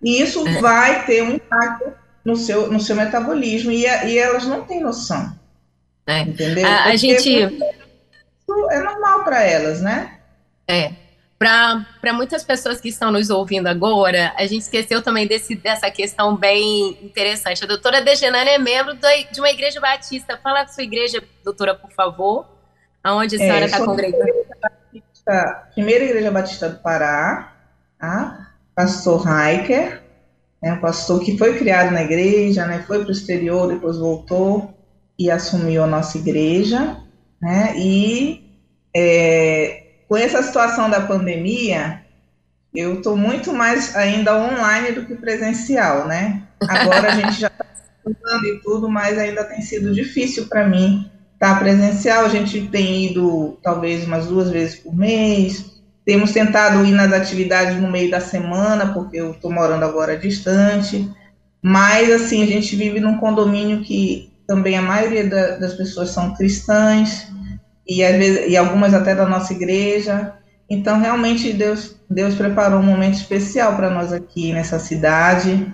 [0.02, 0.60] E isso é.
[0.60, 1.92] vai ter um impacto
[2.24, 5.38] no seu, no seu metabolismo e, e elas não têm noção.
[6.06, 6.20] É.
[6.20, 6.66] Entendeu?
[6.66, 7.30] A, a gente.
[7.30, 10.18] Isso é normal para elas, né?
[10.66, 10.92] É.
[11.38, 16.36] Para muitas pessoas que estão nos ouvindo agora, a gente esqueceu também desse, dessa questão
[16.36, 17.64] bem interessante.
[17.64, 20.38] A doutora Degenane é membro de uma igreja batista.
[20.42, 22.46] Fala da sua igreja, doutora, por favor.
[23.02, 24.50] Aonde a senhora está é, congregando?
[25.72, 27.54] Primeira Igreja Batista do Pará,
[27.98, 28.50] tá?
[28.74, 30.02] pastor Heiker,
[30.62, 34.74] né, um pastor que foi criado na igreja, né, foi para o exterior, depois voltou
[35.18, 36.96] e assumiu a nossa igreja,
[37.40, 38.44] né, e
[38.94, 42.02] é, com essa situação da pandemia,
[42.74, 46.42] eu estou muito mais ainda online do que presencial, né?
[46.68, 51.10] Agora a gente já está estudando e tudo, mas ainda tem sido difícil para mim
[51.34, 52.24] estar tá presencial.
[52.24, 55.69] A gente tem ido talvez umas duas vezes por mês.
[56.10, 61.08] Temos tentado ir nas atividades no meio da semana, porque eu estou morando agora distante.
[61.62, 66.34] Mas, assim, a gente vive num condomínio que também a maioria da, das pessoas são
[66.34, 67.28] cristãs
[67.88, 70.32] e, às vezes, e algumas até da nossa igreja.
[70.68, 75.72] Então, realmente, Deus, Deus preparou um momento especial para nós aqui nessa cidade,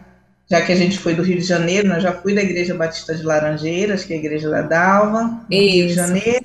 [0.51, 1.99] já que a gente foi do Rio de Janeiro, né?
[1.99, 5.87] já fui da Igreja Batista de Laranjeiras, que é a igreja da Dalva, no Rio
[5.87, 6.45] de Janeiro,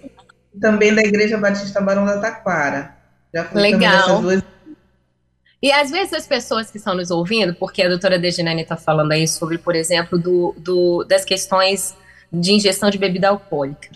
[0.56, 3.01] e também da Igreja Batista Barão da Taquara.
[3.34, 4.22] Já fui Legal.
[4.22, 4.44] Duas...
[5.62, 9.12] E às vezes as pessoas que estão nos ouvindo, porque a doutora Deginane está falando
[9.12, 11.96] aí sobre, por exemplo, do, do, das questões
[12.34, 13.89] de ingestão de bebida alcoólica.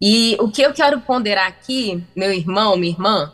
[0.00, 3.32] E o que eu quero ponderar aqui, meu irmão, minha irmã,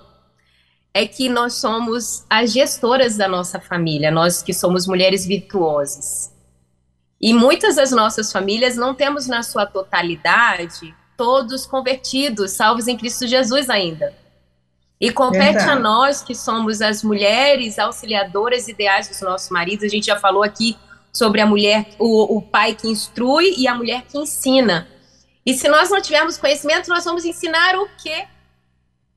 [0.94, 6.32] é que nós somos as gestoras da nossa família, nós que somos mulheres virtuosas.
[7.20, 13.26] E muitas das nossas famílias não temos na sua totalidade todos convertidos, salvos em Cristo
[13.26, 14.14] Jesus ainda.
[15.00, 19.84] E compete a nós que somos as mulheres auxiliadoras ideais dos nossos maridos.
[19.84, 20.76] A gente já falou aqui
[21.12, 24.88] sobre a mulher, o, o pai que instrui e a mulher que ensina.
[25.44, 28.26] E se nós não tivermos conhecimento, nós vamos ensinar o quê?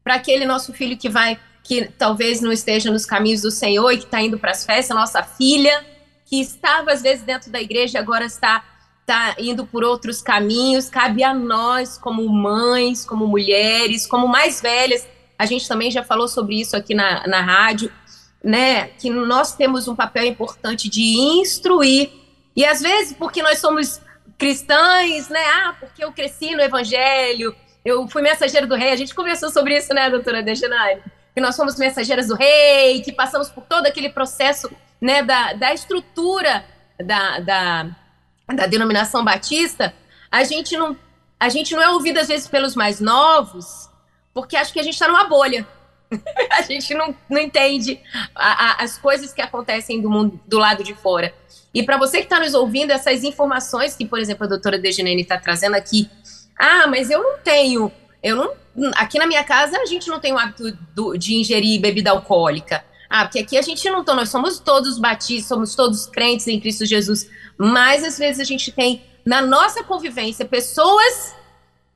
[0.03, 3.97] Para aquele nosso filho que vai, que talvez não esteja nos caminhos do Senhor e
[3.97, 5.85] que está indo para as festas, nossa filha,
[6.25, 8.63] que estava às vezes dentro da igreja e agora está,
[9.01, 10.89] está indo por outros caminhos.
[10.89, 15.05] Cabe a nós, como mães, como mulheres, como mais velhas,
[15.39, 17.89] a gente também já falou sobre isso aqui na, na rádio,
[18.43, 18.89] né?
[18.89, 22.11] Que nós temos um papel importante de instruir.
[22.53, 24.01] E às vezes, porque nós somos
[24.37, 25.39] cristãs, né?
[25.39, 28.91] Ah, porque eu cresci no evangelho, eu fui mensageira do rei.
[28.91, 31.01] A gente conversou sobre isso, né, doutora Dejanari?
[31.33, 34.69] Que nós somos mensageiras do rei, que passamos por todo aquele processo,
[34.99, 36.65] né, da, da estrutura
[37.01, 37.95] da, da,
[38.53, 39.93] da denominação batista.
[40.29, 40.97] A gente não
[41.39, 43.88] a gente não é ouvido às vezes pelos mais novos,
[44.41, 45.67] porque acho que a gente está numa bolha.
[46.51, 48.01] a gente não, não entende
[48.33, 51.33] a, a, as coisas que acontecem do mundo do lado de fora.
[51.73, 55.21] E para você que está nos ouvindo, essas informações que, por exemplo, a doutora Dejanene
[55.21, 56.09] está trazendo aqui,
[56.57, 57.91] ah, mas eu não tenho,
[58.23, 58.51] eu não,
[58.95, 62.83] aqui na minha casa a gente não tem o hábito do, de ingerir bebida alcoólica.
[63.09, 66.59] Ah, porque aqui a gente não tá, nós somos todos batistas, somos todos crentes em
[66.59, 71.33] Cristo Jesus, mas às vezes a gente tem na nossa convivência pessoas,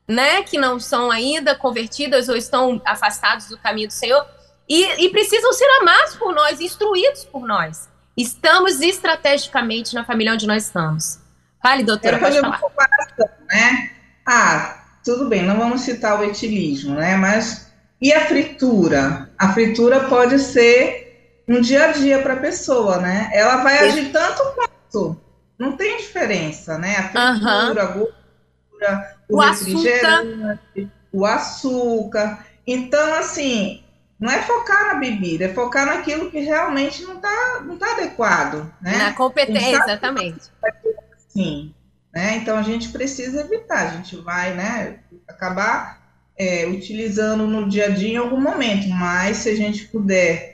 [0.07, 4.25] né, que não são ainda convertidas ou estão afastados do caminho do Senhor
[4.67, 7.89] e, e precisam ser amados por nós, instruídos por nós.
[8.15, 11.19] Estamos estrategicamente na família onde nós estamos.
[11.61, 12.59] Fale, doutora, pode falar.
[12.59, 13.91] Comparação, né?
[14.25, 17.15] Ah, tudo bem, não vamos citar o etilismo, né?
[17.15, 17.71] Mas
[18.03, 19.29] e a fritura?
[19.37, 23.29] A fritura pode ser um dia a dia para a pessoa, né?
[23.33, 25.21] Ela vai agir tanto quanto.
[25.57, 26.97] Não tem diferença, né?
[26.97, 30.91] A fritura, a gordura, o, refrigerante, açúcar.
[31.11, 32.45] o açúcar.
[32.65, 33.83] Então, assim,
[34.19, 38.71] não é focar na bebida, é focar naquilo que realmente não está não tá adequado,
[38.81, 38.97] né?
[38.97, 40.45] Na competência, exatamente.
[41.29, 41.73] Sim.
[42.13, 42.37] Né?
[42.37, 45.99] Então a gente precisa evitar, a gente vai né, acabar
[46.37, 50.53] é, utilizando no dia a dia em algum momento, mas se a gente puder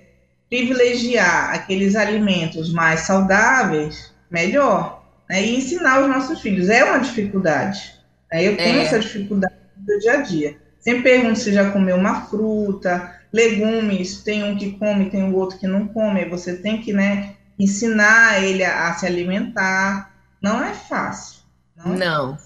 [0.49, 5.03] privilegiar aqueles alimentos mais saudáveis, melhor.
[5.29, 5.45] Né?
[5.45, 6.69] E ensinar os nossos filhos.
[6.69, 7.98] É uma dificuldade.
[8.31, 8.47] Né?
[8.47, 8.83] Eu tenho é.
[8.83, 9.55] essa dificuldade
[9.87, 10.57] no dia a dia.
[10.79, 15.57] Sempre pergunto se já comeu uma fruta, legumes, tem um que come, tem o outro
[15.57, 16.25] que não come.
[16.25, 20.13] Você tem que né, ensinar ele a, a se alimentar.
[20.41, 21.41] Não é fácil.
[21.75, 21.95] Não.
[21.95, 22.37] não.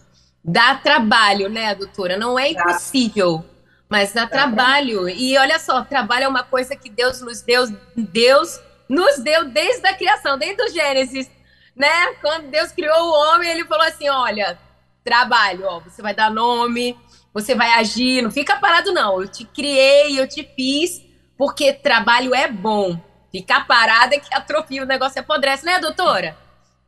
[0.43, 2.17] Dá trabalho, né, doutora?
[2.17, 3.45] Não é impossível,
[3.87, 5.07] mas dá, trabalho.
[5.07, 7.65] E olha só, trabalho é uma coisa que Deus nos deu,
[7.95, 8.59] Deus
[8.89, 11.29] nos deu desde a criação, desde o Gênesis,
[11.73, 12.13] né?
[12.19, 14.57] Quando Deus criou o homem, ele falou assim: olha,
[15.03, 16.97] trabalho, ó, você vai dar nome,
[17.33, 19.21] você vai agir, não fica parado, não.
[19.21, 21.01] Eu te criei, eu te fiz,
[21.37, 22.99] porque trabalho é bom.
[23.31, 26.37] Ficar parado é que atrofia, o negócio apodrece, né, doutora?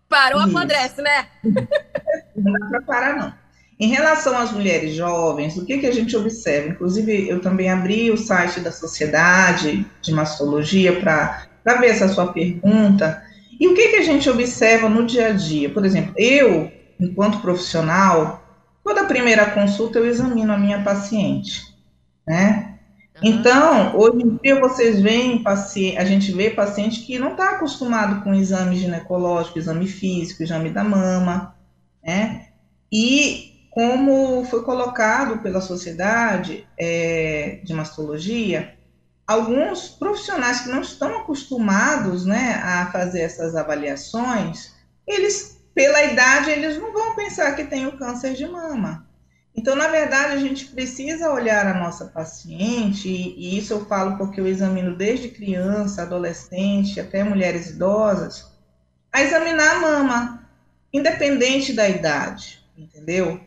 [0.08, 0.56] Parou, Isso.
[0.56, 1.28] apodrece, né?
[2.36, 3.34] Não dá para parar, não.
[3.80, 6.70] Em relação às mulheres jovens, o que, que a gente observa?
[6.70, 11.48] Inclusive, eu também abri o site da Sociedade de Mastologia para
[11.80, 13.22] ver essa sua pergunta.
[13.60, 15.70] E o que, que a gente observa no dia a dia?
[15.70, 18.44] Por exemplo, eu, enquanto profissional,
[18.84, 21.62] toda primeira consulta eu examino a minha paciente,
[22.28, 22.72] né?
[23.24, 28.24] Então, hoje em dia vocês veem paciente, a gente vê paciente que não está acostumado
[28.24, 31.56] com exame ginecológico, exame físico, exame da mama,
[32.04, 32.48] né?
[32.92, 38.74] E como foi colocado pela sociedade é, de mastologia,
[39.28, 44.74] alguns profissionais que não estão acostumados, né, a fazer essas avaliações,
[45.06, 49.06] eles, pela idade, eles não vão pensar que tem o câncer de mama.
[49.54, 54.40] Então, na verdade, a gente precisa olhar a nossa paciente, e isso eu falo porque
[54.40, 58.46] eu examino desde criança, adolescente, até mulheres idosas,
[59.12, 60.50] a examinar a mama,
[60.92, 63.40] independente da idade, entendeu?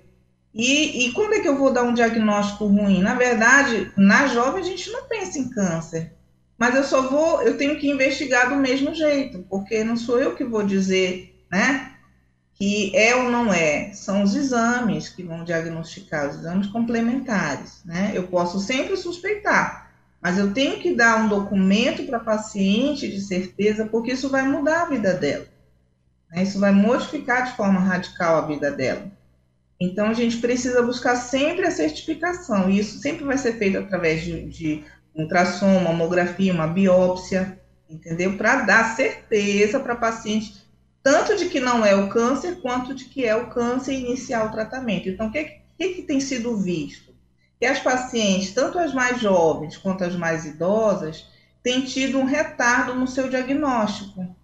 [0.55, 3.03] E, e quando é que eu vou dar um diagnóstico ruim?
[3.03, 6.13] Na verdade, na jovem a gente não pensa em câncer,
[6.57, 10.35] mas eu só vou, eu tenho que investigar do mesmo jeito, porque não sou eu
[10.35, 11.98] que vou dizer, né?
[12.59, 18.11] Que é ou não é, são os exames que vão diagnosticar, os exames complementares, né?
[18.13, 23.21] Eu posso sempre suspeitar, mas eu tenho que dar um documento para a paciente de
[23.21, 25.47] certeza, porque isso vai mudar a vida dela.
[26.33, 26.43] Né?
[26.43, 29.07] Isso vai modificar de forma radical a vida dela.
[29.81, 34.23] Então, a gente precisa buscar sempre a certificação, e isso sempre vai ser feito através
[34.23, 34.85] de, de
[35.15, 37.57] ultrassom, mamografia, uma biópsia,
[37.89, 38.37] entendeu?
[38.37, 40.68] Para dar certeza para a paciente
[41.09, 44.45] tanto de que não é o câncer, quanto de que é o câncer e iniciar
[44.45, 45.09] o tratamento.
[45.09, 47.15] Então, o que, que, que tem sido visto?
[47.59, 51.27] Que as pacientes, tanto as mais jovens quanto as mais idosas,
[51.63, 54.37] têm tido um retardo no seu diagnóstico,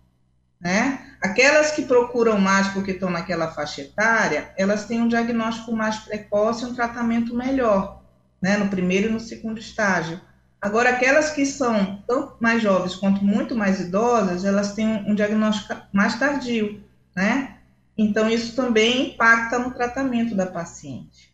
[0.59, 1.15] né?
[1.21, 6.65] Aquelas que procuram mais porque estão naquela faixa etária, elas têm um diagnóstico mais precoce
[6.65, 8.03] e um tratamento melhor,
[8.41, 8.57] né?
[8.57, 10.19] No primeiro e no segundo estágio.
[10.65, 15.77] Agora, aquelas que são tanto mais jovens quanto muito mais idosas, elas têm um diagnóstico
[15.93, 16.83] mais tardio,
[17.15, 17.59] né?
[17.99, 21.31] Então, isso também impacta no tratamento da paciente.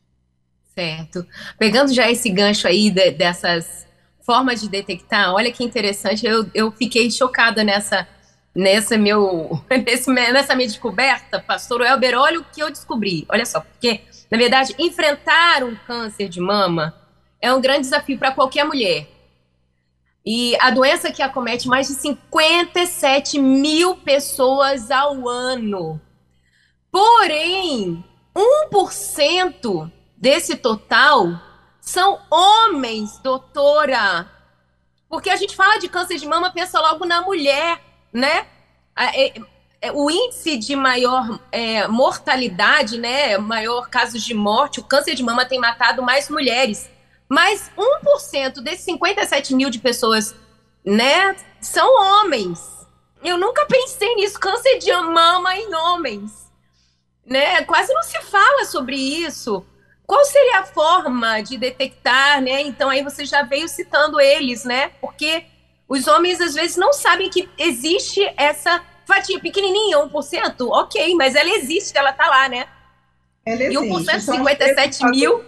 [0.74, 1.24] Certo.
[1.56, 3.86] Pegando já esse gancho aí de, dessas
[4.20, 8.08] formas de detectar, olha que interessante, eu, eu fiquei chocada nessa,
[8.52, 13.24] nessa, meu, nesse, nessa minha descoberta, pastor Elber, olha o que eu descobri.
[13.28, 16.92] Olha só, porque, na verdade, enfrentar um câncer de mama
[17.40, 19.19] é um grande desafio para qualquer mulher.
[20.24, 26.00] E a doença que acomete mais de 57 mil pessoas ao ano.
[26.90, 28.04] Porém,
[28.34, 31.40] 1% desse total
[31.80, 34.30] são homens, doutora.
[35.08, 37.80] Porque a gente fala de câncer de mama, pensa logo na mulher,
[38.12, 38.46] né?
[38.96, 39.40] É,
[39.82, 43.38] é, o índice de maior é, mortalidade, né?
[43.38, 46.90] Maior casos de morte, o câncer de mama tem matado mais mulheres.
[47.30, 50.34] Mas 1% desses 57 mil de pessoas,
[50.84, 52.58] né, são homens.
[53.22, 56.50] Eu nunca pensei nisso, câncer de mama em homens.
[57.24, 57.62] né?
[57.64, 59.64] Quase não se fala sobre isso.
[60.04, 62.62] Qual seria a forma de detectar, né?
[62.62, 64.88] Então aí você já veio citando eles, né?
[65.00, 65.44] Porque
[65.88, 71.50] os homens às vezes não sabem que existe essa fatia pequenininha, 1%, ok, mas ela
[71.50, 72.66] existe, ela tá lá, né?
[73.46, 73.84] Ela existe.
[73.84, 75.44] E 1% de 57 mil.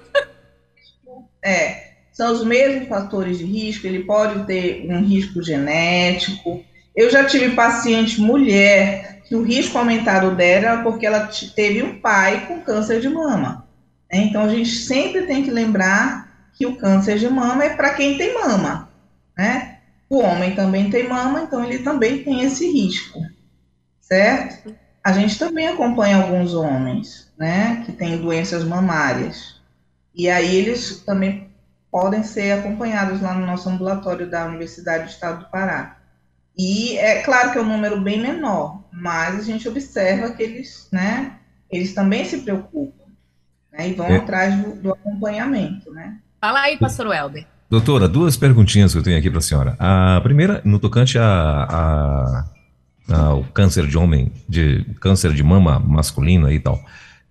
[1.45, 6.63] É, são os mesmos fatores de risco, ele pode ter um risco genético.
[6.95, 11.99] Eu já tive paciente mulher que o risco aumentado dela era porque ela teve um
[11.99, 13.67] pai com câncer de mama.
[14.13, 14.25] Né?
[14.25, 18.19] Então, a gente sempre tem que lembrar que o câncer de mama é para quem
[18.19, 18.91] tem mama,
[19.37, 19.79] né?
[20.09, 23.21] O homem também tem mama, então ele também tem esse risco,
[24.01, 24.75] certo?
[25.03, 29.62] A gente também acompanha alguns homens, né, que têm doenças mamárias.
[30.15, 31.51] E aí eles também
[31.91, 35.99] podem ser acompanhados lá no nosso ambulatório da Universidade do Estado do Pará.
[36.57, 40.89] E é claro que é um número bem menor, mas a gente observa que eles,
[40.93, 41.33] né,
[41.71, 43.05] eles também se preocupam
[43.73, 44.17] né, e vão é.
[44.17, 46.19] atrás do, do, acompanhamento, né?
[46.41, 47.47] Fala aí, pastor Welber.
[47.71, 49.77] Doutora, duas perguntinhas que eu tenho aqui para a senhora.
[49.79, 52.45] A primeira, no tocante a, a,
[53.09, 56.79] a, o câncer de homem, de câncer de mama masculino aí e tal.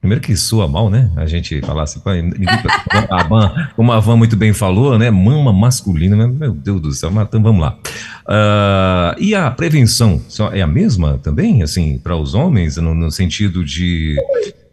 [0.01, 1.11] Primeiro que soa mal, né?
[1.15, 2.01] A gente falar assim,
[3.07, 5.11] a Van, como a Van muito bem falou, né?
[5.11, 7.77] Mama masculina, meu Deus do céu, mas então vamos lá.
[8.25, 10.19] Uh, e a prevenção
[10.53, 14.17] é a mesma também, assim, para os homens, no, no sentido de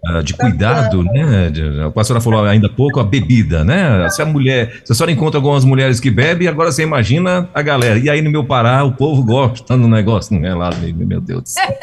[0.06, 1.52] ah, de cuidado, né?
[1.84, 4.08] A pastora falou ainda há pouco a bebida, né?
[4.08, 7.60] Se a mulher, se a senhora encontra algumas mulheres que bebem, agora você imagina a
[7.60, 7.98] galera.
[7.98, 11.42] E aí no meu Pará, o povo gosta do negócio, não é lá, meu Deus
[11.42, 11.68] do céu.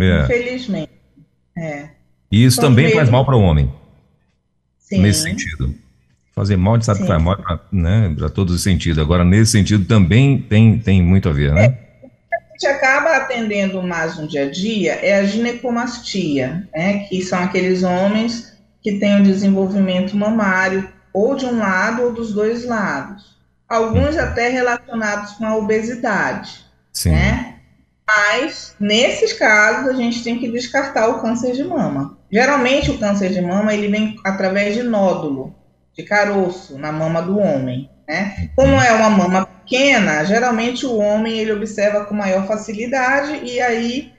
[0.00, 0.24] é.
[0.24, 0.99] Infelizmente.
[1.56, 1.88] É.
[2.30, 3.72] E isso também faz mal para o homem.
[4.78, 5.02] Sim.
[5.02, 5.74] Nesse sentido.
[6.34, 7.04] Fazer mal, a gente sabe Sim.
[7.04, 8.98] que faz mal para né, todos os sentidos.
[8.98, 11.64] Agora, nesse sentido, também tem, tem muito a ver, né?
[11.64, 11.90] É
[12.60, 17.82] gente acaba atendendo mais no dia a dia é a ginecomastia, né, que são aqueles
[17.82, 23.38] homens que têm um desenvolvimento mamário ou de um lado ou dos dois lados.
[23.66, 26.60] Alguns até relacionados com a obesidade,
[26.92, 27.12] Sim.
[27.12, 27.49] né?
[28.16, 32.18] Mas, nesses casos, a gente tem que descartar o câncer de mama.
[32.30, 35.54] Geralmente, o câncer de mama, ele vem através de nódulo,
[35.96, 38.50] de caroço, na mama do homem, né?
[38.56, 44.12] Como é uma mama pequena, geralmente o homem ele observa com maior facilidade e aí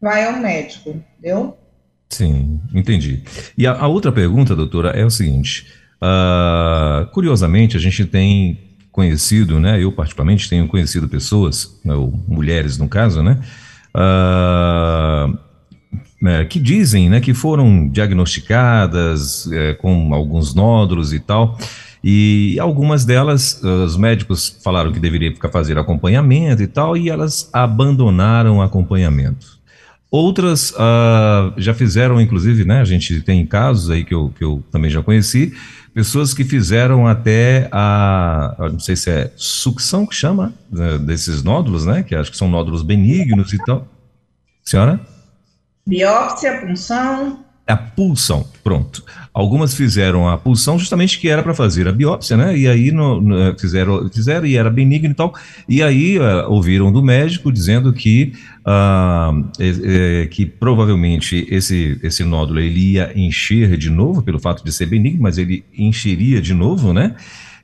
[0.00, 1.56] vai ao médico, entendeu?
[2.08, 3.22] Sim, entendi.
[3.56, 5.72] E a, a outra pergunta, doutora, é o seguinte:
[6.02, 9.80] uh, curiosamente, a gente tem conhecido, né?
[9.80, 13.38] Eu particularmente tenho conhecido pessoas, né, ou mulheres no caso, né?
[13.94, 15.38] Uh,
[16.26, 21.58] é, que dizem, né, que foram diagnosticadas é, com alguns nódulos e tal.
[22.02, 27.50] E algumas delas, os médicos falaram que deveria ficar fazer acompanhamento e tal, e elas
[27.52, 29.55] abandonaram o acompanhamento.
[30.10, 32.80] Outras uh, já fizeram, inclusive, né?
[32.80, 35.52] A gente tem casos aí que eu, que eu também já conheci,
[35.92, 41.86] pessoas que fizeram até a, não sei se é sucção que chama, né, desses nódulos,
[41.86, 42.02] né?
[42.02, 43.88] Que acho que são nódulos benignos e tal.
[44.62, 45.00] Senhora?
[45.86, 47.44] Biópsia, punção.
[47.66, 49.04] A pulsão, pronto.
[49.32, 52.58] Algumas fizeram a pulsão justamente que era para fazer a biópsia, né?
[52.58, 55.32] E aí no, no, fizeram, fizeram e era benigno e tal.
[55.68, 58.32] E aí uh, ouviram do médico dizendo que,
[58.66, 64.64] uh, é, é, que provavelmente esse, esse nódulo ele ia encher de novo, pelo fato
[64.64, 67.14] de ser benigno, mas ele encheria de novo, né?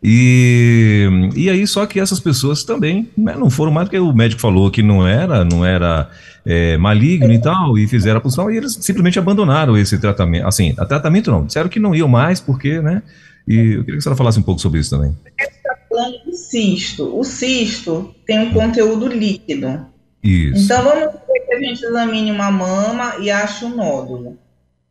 [0.02, 4.40] E, e aí, só que essas pessoas também né, não foram mais, porque o médico
[4.40, 6.10] falou que não era, não era
[6.44, 10.46] é, maligno e tal, e fizeram a punção, e eles simplesmente abandonaram esse tratamento.
[10.46, 13.02] Assim, a tratamento não, disseram que não iam mais, porque, né?
[13.46, 15.16] E eu queria que a senhora falasse um pouco sobre isso também.
[15.38, 17.18] está falando do cisto.
[17.18, 19.86] O cisto tem um conteúdo líquido.
[20.22, 20.64] Isso.
[20.64, 24.38] Então vamos ver que a gente examine uma mama e ache um nódulo.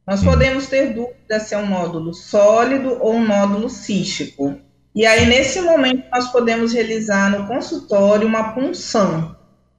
[0.05, 0.26] Nós hum.
[0.26, 4.57] podemos ter dúvida se é um nódulo sólido ou um nódulo cístico.
[4.94, 9.36] E aí, nesse momento, nós podemos realizar no consultório uma punção.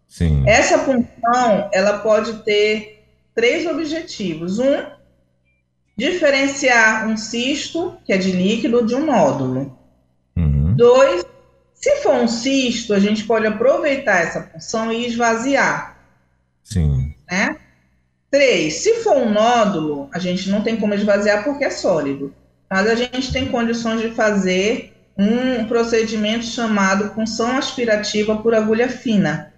[0.09, 0.45] Sim.
[0.47, 3.05] Essa punção, ela pode ter
[3.35, 4.59] três objetivos.
[4.59, 4.85] Um,
[5.97, 9.79] diferenciar um cisto, que é de líquido, de um nódulo.
[10.37, 10.75] Uhum.
[10.75, 11.25] Dois,
[11.75, 15.99] se for um cisto, a gente pode aproveitar essa punção e esvaziar.
[16.65, 17.15] Sim.
[17.31, 17.57] Né?
[18.31, 22.35] Três, se for um nódulo, a gente não tem como esvaziar porque é sólido.
[22.71, 29.53] Mas a gente tem condições de fazer um procedimento chamado punção aspirativa por agulha fina.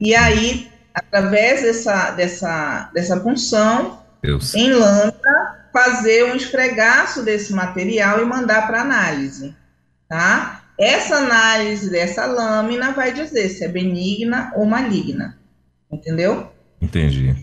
[0.00, 4.54] E aí, através dessa, dessa, dessa punção, Deus.
[4.54, 9.54] em lâmina, fazer um esfregaço desse material e mandar para análise,
[10.08, 10.62] tá?
[10.78, 15.38] Essa análise dessa lâmina vai dizer se é benigna ou maligna,
[15.90, 16.50] entendeu?
[16.80, 17.34] Entendi.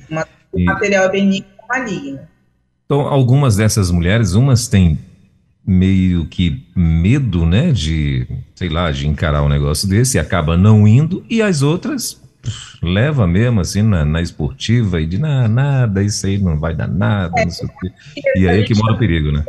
[0.54, 0.66] E...
[0.66, 2.20] material é benigno ou maligno.
[2.86, 5.00] Então, algumas dessas mulheres, umas têm
[5.66, 10.88] meio que medo, né, de, sei lá, de encarar um negócio desse e acaba não
[10.88, 12.22] indo, e as outras
[12.82, 16.88] leva mesmo assim na, na esportiva e de na, nada, isso aí não vai dar
[16.88, 17.92] nada, é, não sei o quê.
[18.36, 19.46] E aí é que mora o perigo, né?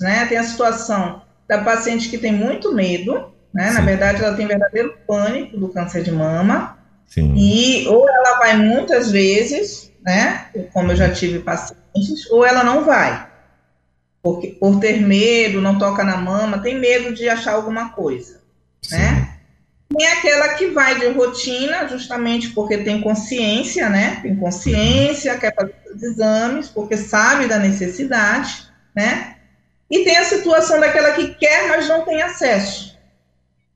[0.00, 0.26] né?
[0.26, 3.70] Tem a situação da paciente que tem muito medo, né?
[3.72, 6.78] Na verdade, ela tem verdadeiro pânico do câncer de mama.
[7.06, 7.34] Sim.
[7.36, 10.46] E ou ela vai muitas vezes, né?
[10.72, 13.31] Como eu já tive pacientes, ou ela não vai.
[14.22, 18.40] Porque, por ter medo, não toca na mama, tem medo de achar alguma coisa,
[18.80, 18.96] Sim.
[18.96, 19.28] né?
[19.98, 24.20] Tem aquela que vai de rotina, justamente porque tem consciência, né?
[24.22, 29.36] Tem consciência, quer fazer os exames, porque sabe da necessidade, né?
[29.90, 32.96] E tem a situação daquela que quer, mas não tem acesso.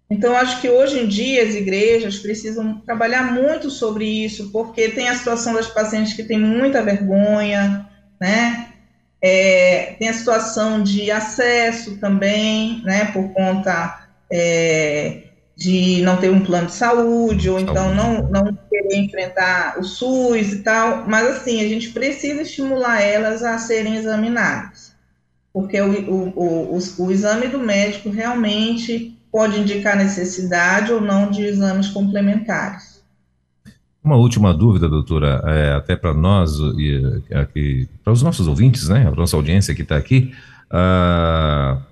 [0.08, 5.08] Então, acho que hoje em dia as igrejas precisam trabalhar muito sobre isso, porque tem
[5.08, 7.86] a situação das pacientes que têm muita vergonha,
[8.20, 8.65] né?
[9.26, 13.06] É, tem a situação de acesso também, né?
[13.06, 15.22] Por conta é,
[15.56, 20.52] de não ter um plano de saúde, ou então não, não querer enfrentar o SUS
[20.52, 21.06] e tal.
[21.08, 24.96] Mas, assim, a gente precisa estimular elas a serem examinadas
[25.56, 31.30] porque o, o, o, o, o exame do médico realmente pode indicar necessidade ou não
[31.30, 32.95] de exames complementares.
[34.06, 39.04] Uma última dúvida, doutora, é, até para nós e aqui para os nossos ouvintes, né,
[39.04, 40.32] a nossa audiência que está aqui,
[40.70, 41.82] uh,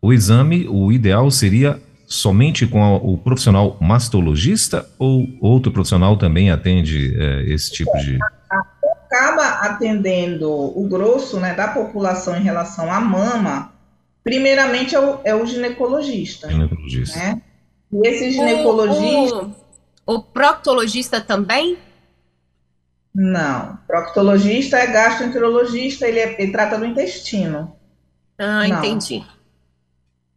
[0.00, 6.50] o exame, o ideal seria somente com a, o profissional mastologista ou outro profissional também
[6.50, 8.18] atende é, esse tipo de
[9.10, 13.70] acaba atendendo o grosso né, da população em relação à mama,
[14.24, 16.48] primeiramente é o, é o ginecologista.
[16.48, 17.18] Ginecologista.
[17.18, 17.42] Né?
[17.92, 19.36] E esse ginecologista.
[19.36, 19.69] O, o,
[20.10, 21.78] o proctologista também?
[23.14, 23.78] Não.
[23.86, 27.76] Proctologista é gastroenterologista, ele, é, ele trata do intestino.
[28.36, 28.78] Ah, Não.
[28.78, 29.24] entendi.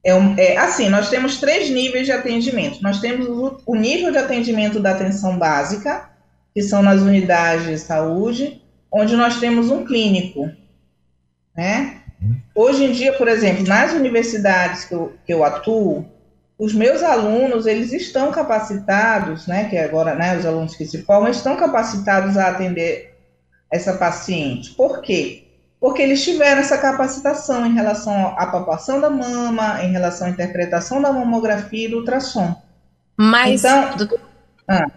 [0.03, 2.83] É, um, é, assim, nós temos três níveis de atendimento.
[2.83, 6.09] Nós temos o, o nível de atendimento da atenção básica,
[6.53, 8.61] que são nas unidades de saúde,
[8.91, 10.51] onde nós temos um clínico,
[11.55, 12.01] né?
[12.53, 16.05] Hoje em dia, por exemplo, nas universidades que eu, que eu atuo,
[16.57, 21.29] os meus alunos, eles estão capacitados, né, que agora, né, os alunos que se formam,
[21.29, 23.17] estão capacitados a atender
[23.71, 24.71] essa paciente.
[24.71, 25.47] Por quê?
[25.79, 31.01] Porque eles tiveram essa capacitação em relação à palpação da mama, em relação à interpretação
[31.01, 32.55] da mamografia e do ultrassom.
[33.17, 34.19] Mas, então, do...
[34.67, 34.87] ah,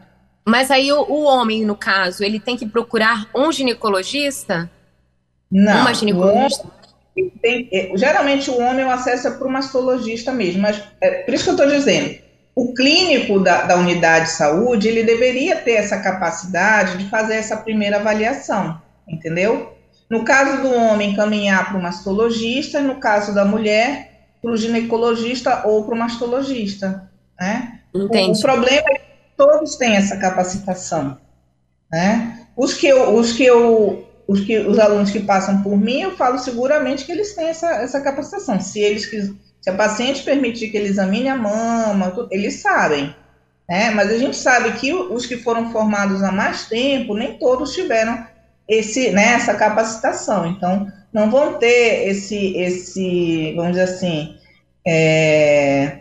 [0.44, 4.70] mas aí o, o, homem, no caso, ele tem que procurar um ginecologista?
[5.50, 5.80] Não.
[5.80, 6.68] Uma ginecologista?
[7.40, 11.44] Tem, é, geralmente o homem o acessa para o mastologista mesmo, mas é por isso
[11.44, 12.14] que eu estou dizendo.
[12.54, 17.56] O clínico da, da unidade de saúde, ele deveria ter essa capacidade de fazer essa
[17.56, 19.74] primeira avaliação, entendeu?
[20.08, 25.66] No caso do homem, caminhar para o mastologista, no caso da mulher, para o ginecologista
[25.66, 27.80] ou para o mastologista, né?
[27.94, 28.30] Entendi.
[28.30, 29.00] O, o problema é
[29.36, 31.18] todos têm essa capacitação,
[31.90, 32.46] né?
[32.56, 36.16] Os que eu, os que eu, os que os alunos que passam por mim, eu
[36.16, 38.60] falo seguramente que eles têm essa, essa capacitação.
[38.60, 43.14] Se eles se a paciente permitir que ele examine a mama, eles sabem,
[43.68, 43.90] né?
[43.90, 48.24] Mas a gente sabe que os que foram formados há mais tempo, nem todos tiveram
[48.68, 50.46] esse, né, essa capacitação.
[50.46, 54.36] Então, não vão ter esse, esse, vamos dizer assim,
[54.86, 55.98] é,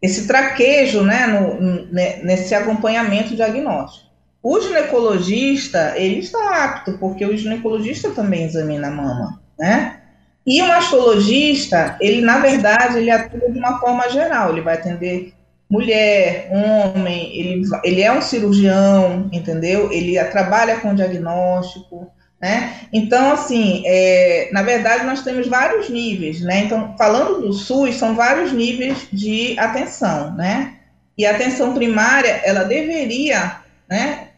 [0.00, 4.11] esse traquejo né, no, nesse acompanhamento diagnóstico.
[4.42, 10.00] O ginecologista, ele está apto, porque o ginecologista também examina a mama, né?
[10.44, 15.32] E o mastologista, ele, na verdade, ele atua de uma forma geral, ele vai atender
[15.70, 19.90] mulher, homem, ele, ele é um cirurgião, entendeu?
[19.92, 22.74] Ele trabalha com diagnóstico, né?
[22.92, 26.64] Então, assim, é, na verdade, nós temos vários níveis, né?
[26.64, 30.74] Então, falando do SUS, são vários níveis de atenção, né?
[31.16, 34.28] E a atenção primária, ela deveria, né,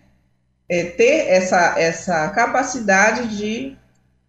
[0.69, 3.77] é, ter essa, essa capacidade de,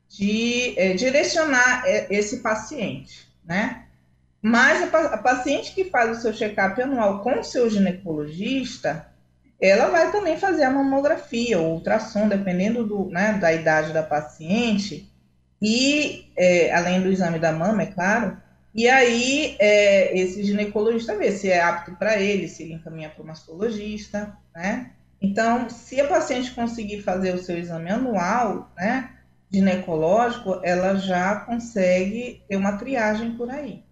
[0.09, 3.83] de é, direcionar é, esse paciente, né?
[4.41, 9.07] Mas a, paciente que faz o seu check-up anual com o seu ginecologista,
[9.59, 15.09] ela vai também fazer a mamografia, o ultrassom, dependendo do, né, da idade da paciente,
[15.61, 18.37] e é, além do exame da mama, é claro,
[18.75, 23.23] e aí é, esse ginecologista vê se é apto para ele, se ele encaminha para
[23.23, 24.91] o mastologista, né?
[25.21, 29.09] Então, se a paciente conseguir fazer o seu exame anual, né,
[29.51, 33.83] ginecológico, ela já consegue ter uma triagem por aí.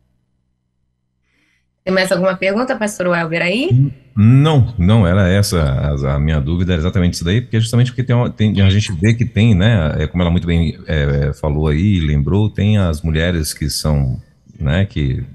[1.83, 3.91] Tem mais alguma pergunta, pastor Welber, aí?
[4.15, 8.03] Não, não, era essa a, a, minha dúvida, era exatamente isso daí, porque justamente porque
[8.03, 11.67] tem, tem a gente vê que tem, né, é, como ela muito bem é, falou
[11.67, 14.21] aí, lembrou, tem as mulheres que são,
[14.57, 15.25] né, que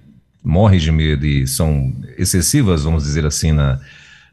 [0.43, 3.79] morrem de medo e são excessivas, vamos dizer assim, na,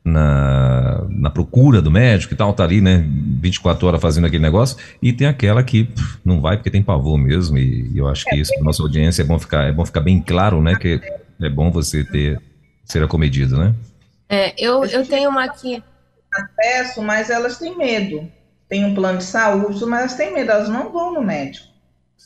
[0.06, 3.04] na, na procura do médico e tal, tá ali, né,
[3.42, 7.18] 24 horas fazendo aquele negócio, e tem aquela que pff, não vai porque tem pavor
[7.18, 9.86] mesmo, e, e eu acho que isso para nossa audiência é bom ficar, é bom
[9.86, 11.02] ficar bem claro, né, que
[11.42, 12.40] é bom você ter,
[12.86, 13.74] ser acomedido, né?
[14.30, 15.84] É, eu, eu tenho uma aqui.
[16.34, 18.30] Acesso, mas elas têm medo.
[18.68, 21.68] Tem um plano de saúde, mas elas têm medo, elas não vão no médico.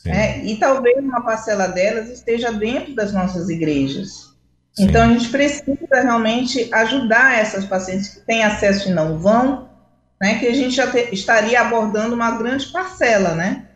[0.06, 4.29] É, e talvez uma parcela delas esteja dentro das nossas igrejas.
[4.72, 4.84] Sim.
[4.84, 9.68] Então a gente precisa realmente ajudar essas pacientes que têm acesso e não vão,
[10.20, 10.38] né?
[10.38, 13.66] Que a gente já te, estaria abordando uma grande parcela, né?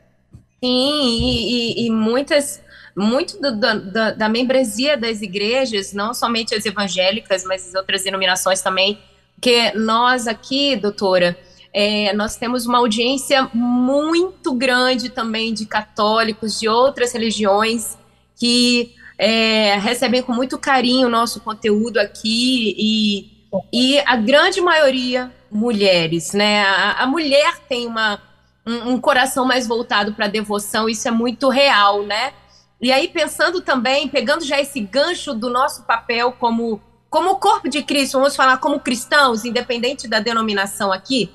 [0.62, 2.62] Sim, e, e, e muitas
[2.97, 8.62] muito do, do, da membresia das igrejas, não somente as evangélicas, mas as outras denominações
[8.62, 8.99] também,
[9.40, 11.36] que nós aqui, doutora,
[11.72, 17.99] é, nós temos uma audiência muito grande também de católicos, de outras religiões,
[18.36, 25.33] que é, recebem com muito carinho o nosso conteúdo aqui e, e a grande maioria
[25.51, 26.65] mulheres, né?
[26.65, 28.21] A, a mulher tem uma,
[28.67, 32.33] um, um coração mais voltado para a devoção, isso é muito real, né?
[32.81, 37.83] E aí, pensando também, pegando já esse gancho do nosso papel como, como corpo de
[37.83, 41.31] Cristo, vamos falar como cristãos, independente da denominação aqui,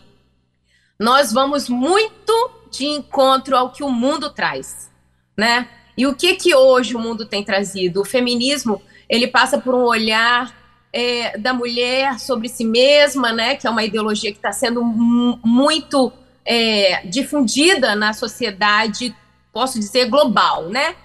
[0.99, 4.91] nós vamos muito de encontro ao que o mundo traz,
[5.37, 5.67] né?
[5.99, 7.99] E o que que hoje o mundo tem trazido?
[7.99, 10.55] O feminismo, ele passa por um olhar
[10.93, 13.57] é, da mulher sobre si mesma, né?
[13.57, 16.09] Que é uma ideologia que está sendo muito
[16.45, 19.13] é, difundida na sociedade,
[19.51, 20.95] posso dizer, global, né?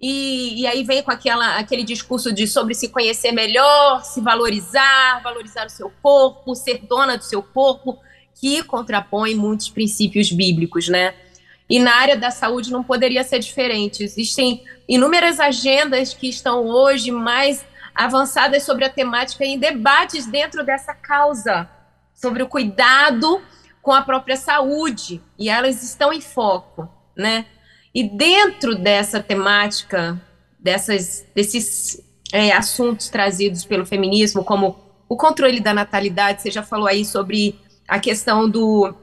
[0.00, 5.20] E, e, aí vem com aquela, aquele discurso de sobre se conhecer melhor, se valorizar,
[5.24, 7.98] valorizar o seu corpo, ser dona do seu corpo,
[8.40, 11.16] que contrapõe muitos princípios bíblicos, né?
[11.70, 14.02] E na área da saúde não poderia ser diferente.
[14.02, 17.64] Existem inúmeras agendas que estão hoje mais
[17.94, 21.70] avançadas sobre a temática em debates dentro dessa causa,
[22.12, 23.40] sobre o cuidado
[23.80, 27.46] com a própria saúde, e elas estão em foco, né?
[27.94, 30.20] E dentro dessa temática,
[30.58, 32.02] dessas, desses
[32.32, 34.76] é, assuntos trazidos pelo feminismo, como
[35.08, 37.58] o controle da natalidade, você já falou aí sobre
[37.88, 38.94] a questão do,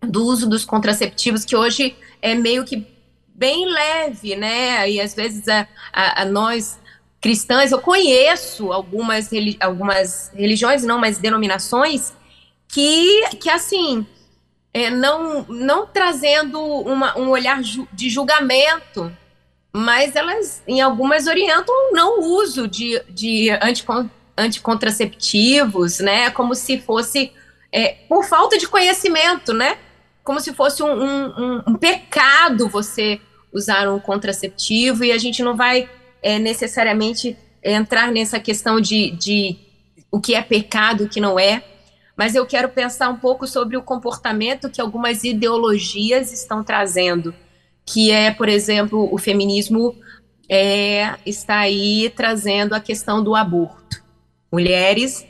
[0.00, 2.86] do uso dos contraceptivos, que hoje é meio que
[3.28, 4.90] bem leve, né?
[4.90, 6.78] E às vezes a, a, a nós
[7.20, 12.14] cristãs, eu conheço algumas, algumas religiões, não, mas denominações,
[12.66, 14.06] que, que assim,
[14.72, 19.12] é, não, não trazendo uma, um olhar ju de julgamento,
[19.72, 26.30] mas elas, em algumas, orientam não uso de, de anticon anticontraceptivos, né?
[26.30, 27.30] Como se fosse
[27.70, 29.76] é, por falta de conhecimento, né?
[30.22, 33.20] Como se fosse um, um, um, pecado você
[33.52, 35.88] usar um contraceptivo e a gente não vai
[36.22, 39.56] é, necessariamente entrar nessa questão de, de
[40.10, 41.62] o que é pecado, o que não é,
[42.16, 47.34] mas eu quero pensar um pouco sobre o comportamento que algumas ideologias estão trazendo,
[47.84, 49.96] que é, por exemplo, o feminismo
[50.48, 54.02] é, está aí trazendo a questão do aborto.
[54.52, 55.24] Mulheres,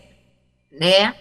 [0.73, 1.15] né,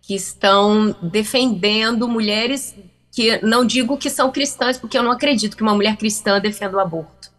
[0.00, 2.74] que estão defendendo mulheres
[3.12, 6.78] que não digo que são cristãs, porque eu não acredito que uma mulher cristã defenda
[6.78, 7.30] o aborto,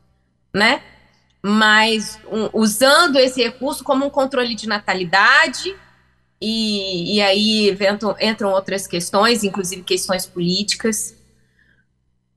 [0.53, 0.83] né?
[1.41, 5.75] Mas um, usando esse recurso como um controle de natalidade,
[6.39, 11.15] e, e aí entram, entram outras questões, inclusive questões políticas.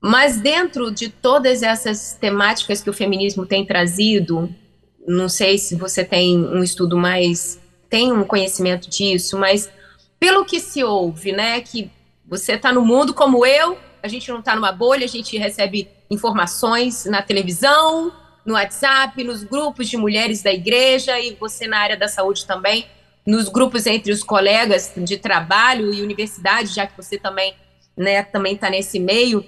[0.01, 4.49] Mas dentro de todas essas temáticas que o feminismo tem trazido,
[5.07, 7.59] não sei se você tem um estudo mais,
[7.89, 9.69] tem um conhecimento disso, mas
[10.19, 11.91] pelo que se ouve, né, que
[12.27, 15.89] você está no mundo como eu, a gente não está numa bolha, a gente recebe
[16.09, 18.11] informações na televisão,
[18.45, 22.85] no WhatsApp, nos grupos de mulheres da igreja e você na área da saúde também
[23.25, 27.53] nos grupos entre os colegas de trabalho e universidade, já que você também
[27.95, 29.43] né, também está nesse meio,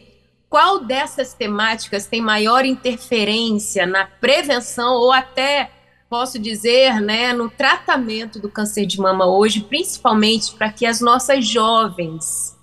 [0.50, 5.72] qual dessas temáticas tem maior interferência na prevenção ou até
[6.10, 11.48] posso dizer, né, no tratamento do câncer de mama hoje, principalmente para que as nossas
[11.48, 12.59] jovens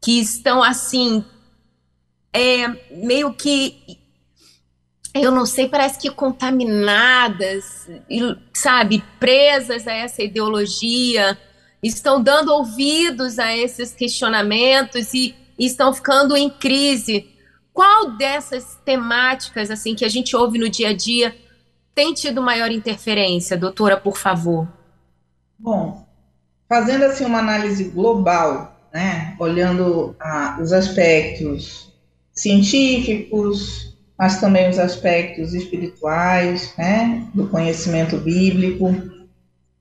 [0.00, 1.24] que estão assim
[2.32, 4.00] é, meio que
[5.12, 7.88] eu não sei, parece que contaminadas,
[8.54, 11.36] sabe, presas a essa ideologia,
[11.82, 17.28] estão dando ouvidos a esses questionamentos e, estão ficando em crise.
[17.72, 21.36] Qual dessas temáticas assim que a gente ouve no dia a dia
[21.94, 24.66] tem tido maior interferência, doutora, por favor?
[25.58, 26.06] Bom,
[26.66, 30.16] fazendo assim uma análise global, né, olhando
[30.60, 31.92] os aspectos
[32.32, 38.94] científicos, mas também os aspectos espirituais, né, do conhecimento bíblico,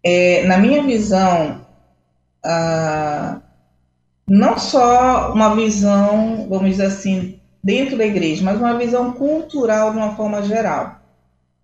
[0.04, 1.66] é, na minha visão,
[2.44, 3.42] ah,
[4.28, 9.98] não só uma visão, vamos dizer assim, dentro da igreja, mas uma visão cultural de
[9.98, 11.00] uma forma geral.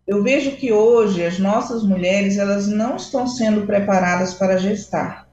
[0.05, 5.24] Eu vejo que hoje as nossas mulheres elas não estão sendo preparadas para gestar.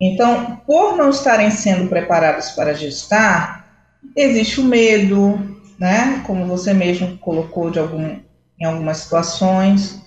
[0.00, 5.38] Então, por não estarem sendo preparadas para gestar, existe o medo,
[5.78, 6.22] né?
[6.26, 8.16] Como você mesmo colocou de algum,
[8.60, 10.00] em algumas situações.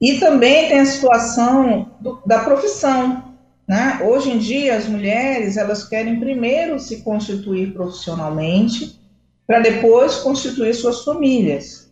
[0.00, 3.34] E também tem a situação do, da profissão.
[3.66, 4.00] Né?
[4.02, 8.98] Hoje em dia, as mulheres elas querem primeiro se constituir profissionalmente
[9.46, 11.90] para depois constituir suas famílias.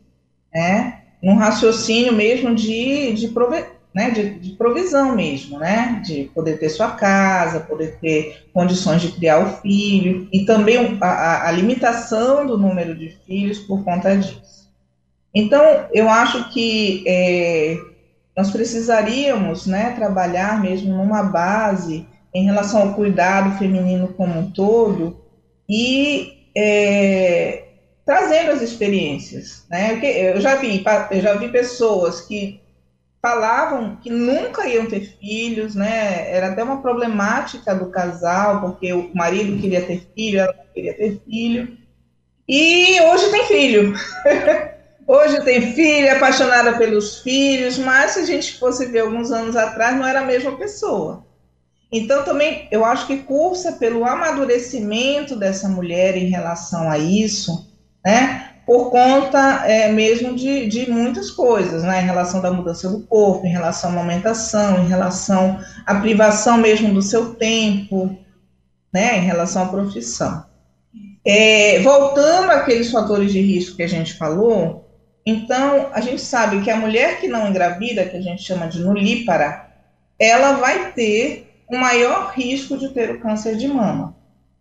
[0.54, 1.02] Né?
[1.22, 3.28] Num raciocínio mesmo de, de,
[3.96, 4.10] né?
[4.10, 6.02] de, de provisão mesmo, né?
[6.04, 11.48] de poder ter sua casa, poder ter condições de criar o filho, e também a,
[11.48, 14.70] a limitação do número de filhos por conta disso.
[15.34, 17.78] Então, eu acho que é,
[18.36, 25.24] nós precisaríamos né, trabalhar mesmo numa base em relação ao cuidado feminino como um todo
[25.66, 27.64] e é,
[28.04, 29.64] trazendo as experiências.
[29.70, 29.98] Né?
[30.34, 32.60] Eu já vi, eu já vi pessoas que
[33.26, 36.30] falavam que nunca iam ter filhos, né?
[36.30, 41.20] Era até uma problemática do casal, porque o marido queria ter filho, ela queria ter
[41.28, 41.76] filho.
[42.48, 43.94] E hoje tem filho.
[45.08, 49.54] Hoje tem filha, é apaixonada pelos filhos, mas se a gente fosse ver alguns anos
[49.54, 51.24] atrás, não era a mesma pessoa.
[51.92, 57.70] Então, também, eu acho que cursa pelo amadurecimento dessa mulher em relação a isso,
[58.04, 58.55] né?
[58.66, 62.02] Por conta é, mesmo de, de muitas coisas, né?
[62.02, 66.92] Em relação da mudança do corpo, em relação à amamentação, em relação à privação mesmo
[66.92, 68.18] do seu tempo,
[68.92, 69.18] né?
[69.18, 70.44] Em relação à profissão.
[71.24, 74.86] É, voltando àqueles fatores de risco que a gente falou,
[75.26, 78.80] então, a gente sabe que a mulher que não engravida, que a gente chama de
[78.80, 79.66] nulípara,
[80.16, 84.14] ela vai ter um maior risco de ter o câncer de mama,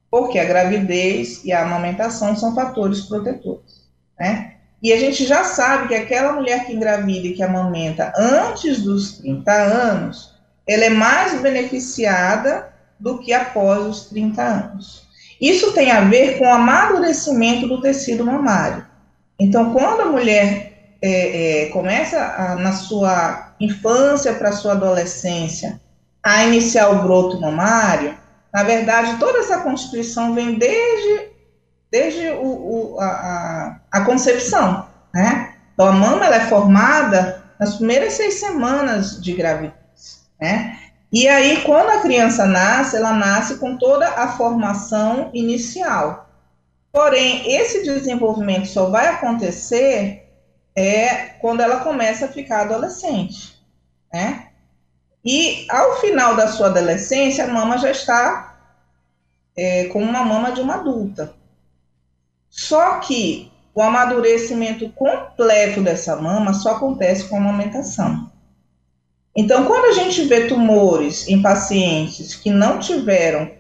[0.09, 3.84] porque a gravidez e a amamentação são fatores protetores,
[4.19, 4.53] né?
[4.81, 9.17] E a gente já sabe que aquela mulher que engravida e que amamenta antes dos
[9.17, 10.35] 30 anos,
[10.67, 15.05] ela é mais beneficiada do que após os 30 anos.
[15.39, 18.85] Isso tem a ver com o amadurecimento do tecido mamário.
[19.39, 25.79] Então, quando a mulher é, é, começa a, na sua infância para sua adolescência
[26.23, 28.17] a iniciar o broto mamário,
[28.53, 31.29] na verdade, toda essa constituição vem desde,
[31.95, 32.43] desde o,
[32.95, 35.53] o, a, a, concepção, né?
[35.73, 40.77] Então, a mama ela é formada nas primeiras seis semanas de gravidez, né?
[41.09, 46.29] E aí, quando a criança nasce, ela nasce com toda a formação inicial.
[46.91, 50.23] Porém, esse desenvolvimento só vai acontecer
[50.75, 53.57] é quando ela começa a ficar adolescente,
[54.13, 54.47] né?
[55.23, 58.57] E ao final da sua adolescência, a mama já está
[59.55, 61.33] é, com uma mama de uma adulta.
[62.49, 68.31] Só que o amadurecimento completo dessa mama só acontece com a amamentação.
[69.35, 73.51] Então, quando a gente vê tumores em pacientes que não tiveram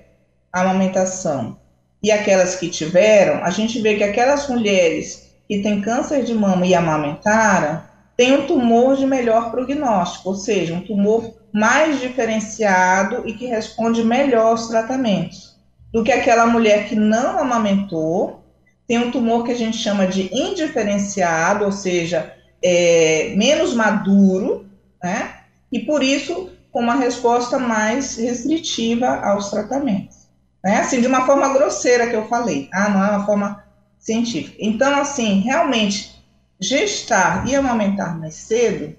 [0.51, 1.57] amamentação
[2.01, 6.65] e aquelas que tiveram, a gente vê que aquelas mulheres que têm câncer de mama
[6.65, 7.83] e amamentaram
[8.15, 14.01] têm um tumor de melhor prognóstico, ou seja, um tumor mais diferenciado e que responde
[14.01, 15.57] melhor aos tratamentos,
[15.91, 18.44] do que aquela mulher que não amamentou,
[18.87, 24.65] tem um tumor que a gente chama de indiferenciado, ou seja, é, menos maduro,
[25.03, 25.33] né?
[25.71, 30.25] E por isso, com uma resposta mais restritiva aos tratamentos
[30.65, 30.79] né?
[30.79, 33.63] Assim, de uma forma grosseira que eu falei, ah, não é uma forma
[33.99, 34.57] científica.
[34.59, 36.19] Então, assim, realmente,
[36.59, 38.95] gestar e amamentar mais cedo,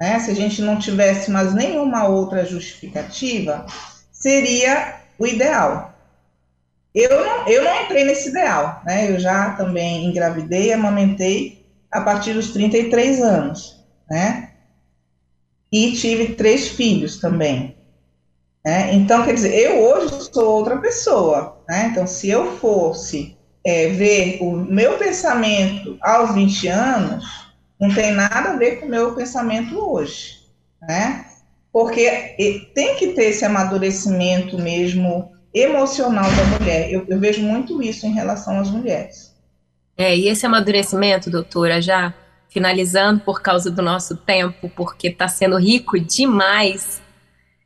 [0.00, 3.66] né, se a gente não tivesse mais nenhuma outra justificativa,
[4.10, 5.94] seria o ideal.
[6.94, 9.10] Eu não, eu não entrei nesse ideal, né?
[9.10, 14.50] Eu já também engravidei e amamentei a partir dos 33 anos, né?
[15.72, 17.76] E tive três filhos também.
[18.64, 18.94] Né?
[18.94, 21.62] Então, quer dizer, eu hoje sou outra pessoa.
[21.68, 21.88] Né?
[21.90, 27.24] Então, se eu fosse é, ver o meu pensamento aos 20 anos,
[27.80, 30.40] não tem nada a ver com o meu pensamento hoje.
[30.82, 31.24] Né?
[31.72, 32.36] Porque
[32.74, 36.92] tem que ter esse amadurecimento mesmo emocional da mulher.
[36.92, 39.34] Eu, eu vejo muito isso em relação às mulheres.
[39.96, 42.14] É, e esse amadurecimento, doutora, já
[42.48, 47.00] finalizando por causa do nosso tempo, porque está sendo rico demais.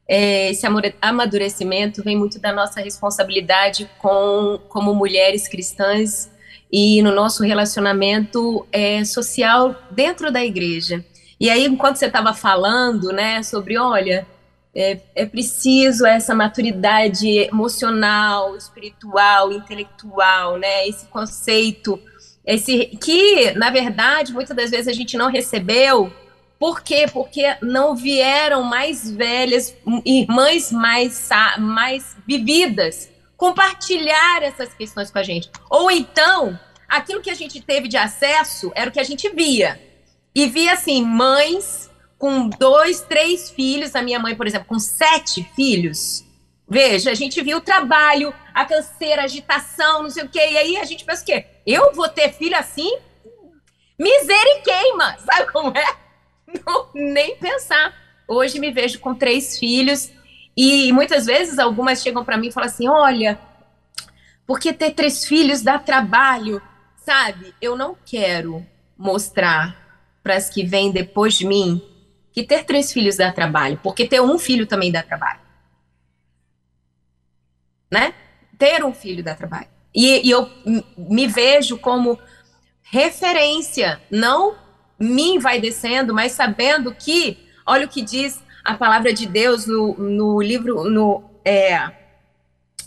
[0.07, 0.67] É, esse
[1.01, 6.31] amadurecimento vem muito da nossa responsabilidade com, como mulheres cristãs
[6.71, 11.05] e no nosso relacionamento é, social dentro da igreja.
[11.41, 14.27] E aí, enquanto você estava falando, né, sobre, olha,
[14.75, 22.01] é, é preciso essa maturidade emocional, espiritual, intelectual, né, esse conceito
[22.47, 26.13] esse que, na verdade, muitas das vezes a gente não recebeu.
[26.59, 27.07] Por quê?
[27.11, 35.51] Porque não vieram mais velhas, irmãs mais, mais vividas, compartilhar essas questões com a gente.
[35.71, 36.59] Ou então,
[36.89, 39.81] aquilo que a gente teve de acesso era o que a gente via.
[40.35, 41.91] E via, assim, mães
[42.25, 43.95] com dois, três filhos.
[43.95, 46.25] A minha mãe, por exemplo, com sete filhos.
[46.67, 50.39] Veja, a gente viu o trabalho, a canseira, a agitação, não sei o quê.
[50.39, 51.45] E aí a gente pensa o quê?
[51.67, 52.97] Eu vou ter filho assim?
[53.99, 55.85] Miseriqueima, sabe como é?
[56.67, 57.95] Não, nem pensar.
[58.27, 60.11] Hoje me vejo com três filhos
[60.57, 63.39] e muitas vezes algumas chegam para mim e falam assim: olha,
[64.47, 66.63] porque ter três filhos dá trabalho,
[67.05, 67.55] sabe?
[67.61, 68.65] Eu não quero
[68.97, 69.77] mostrar
[70.23, 71.94] para as que vêm depois de mim
[72.35, 75.39] que ter três filhos dá trabalho, porque ter um filho também dá trabalho.
[77.89, 78.13] Né?
[78.59, 79.69] Ter um filho dá trabalho.
[79.95, 80.51] E, e eu
[80.99, 82.19] me vejo como
[82.83, 84.57] referência, não
[84.99, 90.43] me descendo, mas sabendo que, olha o que diz a palavra de Deus no, no
[90.43, 91.89] livro, no, é,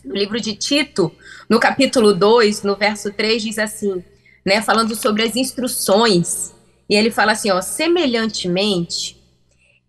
[0.04, 1.10] no livro de Tito,
[1.50, 4.04] no capítulo 2, no verso 3, diz assim,
[4.46, 6.54] né, falando sobre as instruções,
[6.90, 9.17] e ele fala assim, ó, semelhantemente,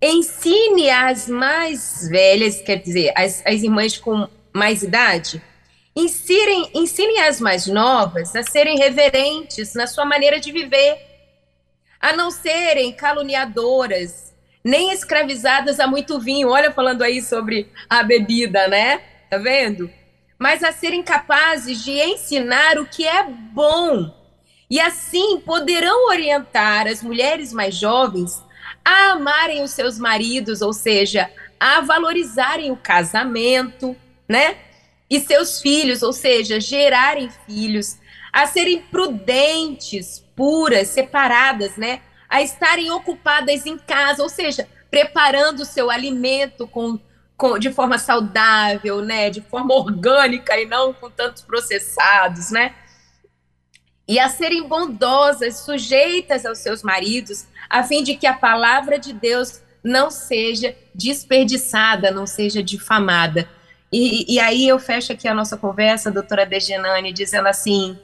[0.01, 5.42] ensine as mais velhas, quer dizer, as, as irmãs com mais idade,
[6.01, 10.96] Ensinem, ensinem as mais novas a serem reverentes na sua maneira de viver,
[12.01, 14.32] a não serem caluniadoras,
[14.62, 16.51] nem escravizadas a muito vinho.
[16.51, 18.99] Olha, falando aí sobre a bebida, né?
[19.28, 19.90] Tá vendo?
[20.38, 24.14] Mas a serem capazes de ensinar o que é bom.
[24.70, 28.40] E assim poderão orientar as mulheres mais jovens
[28.89, 33.97] a amarem os seus maridos, ou seja, a valorizarem o casamento,
[34.28, 34.57] né?
[35.11, 37.99] e seus filhos, ou seja, gerarem filhos,
[38.32, 42.03] a serem prudentes, puras, separadas, né?
[42.28, 47.01] A estarem ocupadas em casa, ou seja, preparando o seu alimento com,
[47.36, 49.30] com, de forma saudável, né?
[49.30, 52.74] De forma orgânica e não com tantos processados, né?
[54.07, 59.12] E a serem bondosas, sujeitas aos seus maridos, a fim de que a palavra de
[59.12, 63.49] Deus não seja desperdiçada, não seja difamada.
[63.93, 67.99] E, e aí eu fecho aqui a nossa conversa, doutora Degenani, dizendo assim: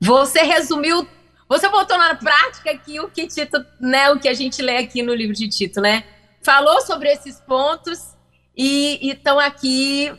[0.00, 1.06] você resumiu,
[1.48, 5.02] você botou na prática aqui o que Tito, né, o que a gente lê aqui
[5.02, 6.04] no livro de Tito, né?
[6.42, 8.14] Falou sobre esses pontos
[8.56, 10.12] e estão aqui.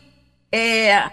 [0.52, 1.12] É,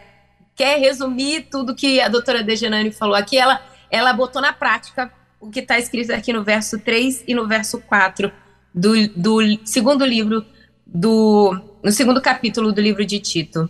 [0.55, 3.37] quer resumir tudo que a doutora Degenani falou aqui?
[3.37, 3.61] Ela,
[3.91, 5.13] ela botou na prática
[5.45, 8.33] o que está escrito aqui no verso 3 e no verso 4
[8.75, 10.45] do, do segundo livro
[10.87, 13.69] do no segundo capítulo do livro de Tito.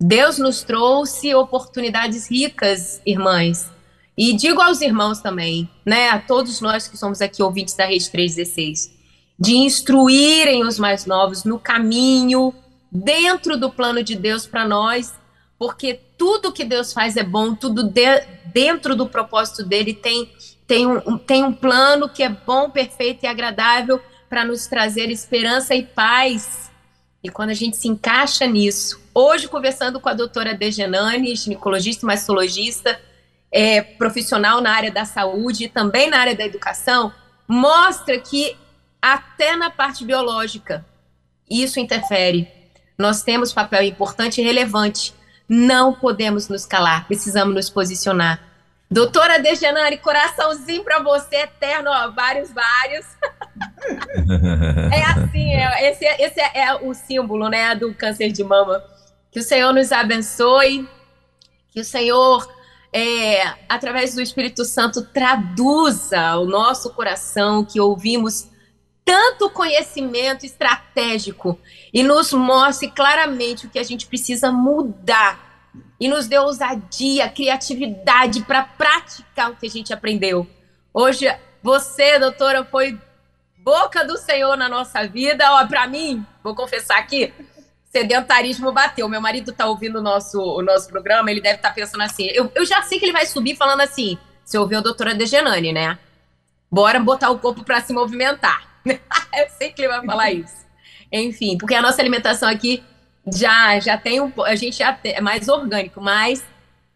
[0.00, 3.70] Deus nos trouxe oportunidades ricas, irmãs.
[4.18, 8.10] E digo aos irmãos também, né, a todos nós que somos aqui ouvintes da Rede
[8.10, 8.92] 316,
[9.38, 12.52] de instruírem os mais novos no caminho,
[12.90, 15.14] dentro do plano de Deus para nós,
[15.56, 18.20] porque tudo que Deus faz é bom, tudo de,
[18.52, 20.28] dentro do propósito dele tem,
[20.72, 24.00] tem, um, tem um plano que é bom, perfeito e agradável
[24.30, 26.70] para nos trazer esperança e paz
[27.22, 32.06] e quando a gente se encaixa nisso, hoje conversando com a doutora Degenani, ginecologista e
[32.06, 32.98] mastologista,
[33.50, 37.12] é, profissional na área da saúde e também na área da educação,
[37.46, 38.56] mostra que
[39.00, 40.84] até na parte biológica
[41.50, 42.48] isso interfere.
[42.96, 45.14] Nós temos papel importante e relevante.
[45.46, 48.51] Não podemos nos calar, precisamos nos posicionar.
[48.92, 53.06] Doutora Dejanani, coraçãozinho para você eterno, ó, vários, vários.
[54.92, 58.84] é assim, é, esse, esse é, é, o símbolo, né, do câncer de mama.
[59.30, 60.86] Que o Senhor nos abençoe,
[61.70, 62.46] que o Senhor,
[62.92, 68.50] é, através do Espírito Santo, traduza o nosso coração, que ouvimos
[69.06, 71.58] tanto conhecimento estratégico
[71.94, 75.51] e nos mostre claramente o que a gente precisa mudar
[75.98, 80.46] e nos deu ousadia, criatividade para praticar o que a gente aprendeu.
[80.92, 81.26] Hoje,
[81.62, 82.98] você, doutora, foi
[83.58, 85.44] boca do Senhor na nossa vida.
[85.52, 87.32] Ó, para mim, vou confessar aqui,
[87.90, 89.08] sedentarismo bateu.
[89.08, 92.26] Meu marido está ouvindo o nosso, o nosso programa, ele deve estar tá pensando assim.
[92.32, 95.72] Eu, eu já sei que ele vai subir falando assim: você ouviu a doutora Degenani,
[95.72, 95.98] né?
[96.72, 98.66] bora botar o corpo para se movimentar.
[98.86, 100.62] Eu sei que ele vai falar isso.
[101.12, 102.82] Enfim, porque a nossa alimentação aqui
[103.26, 106.42] já já tem um a gente já tem, é mais orgânico, mas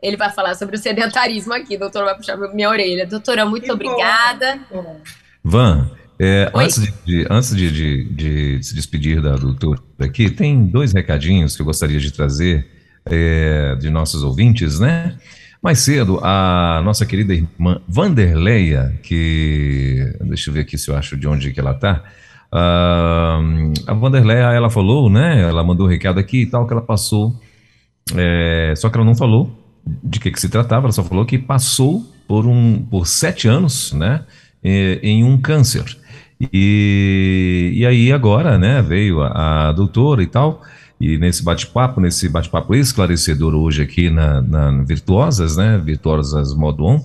[0.03, 3.07] ele vai falar sobre o sedentarismo aqui, doutora vai puxar minha orelha.
[3.07, 4.61] Doutora, muito que obrigada.
[4.71, 5.01] Bom.
[5.43, 10.67] Van, é, antes, de, de antes de, de, de, se despedir da doutora aqui, tem
[10.67, 12.67] dois recadinhos que eu gostaria de trazer
[13.05, 15.17] é, de nossos ouvintes, né?
[15.63, 20.13] Mais cedo, a nossa querida irmã Vanderleia, que.
[20.21, 22.05] Deixa eu ver aqui se eu acho de onde que ela está.
[22.57, 25.43] Uh, a Vanderleia, ela falou, né?
[25.43, 27.35] Ela mandou um recado aqui e tal, que ela passou.
[28.15, 29.51] É, só que ela não falou
[30.03, 33.93] de que, que se tratava, ela só falou que passou por, um, por sete anos,
[33.93, 34.25] né?
[34.63, 35.85] Em um câncer.
[36.53, 40.63] E, e aí agora, né, veio a, a doutora e tal,
[41.01, 47.01] e nesse bate-papo, nesse bate-papo esclarecedor hoje aqui na, na Virtuosas, né, Virtuosas Modo On,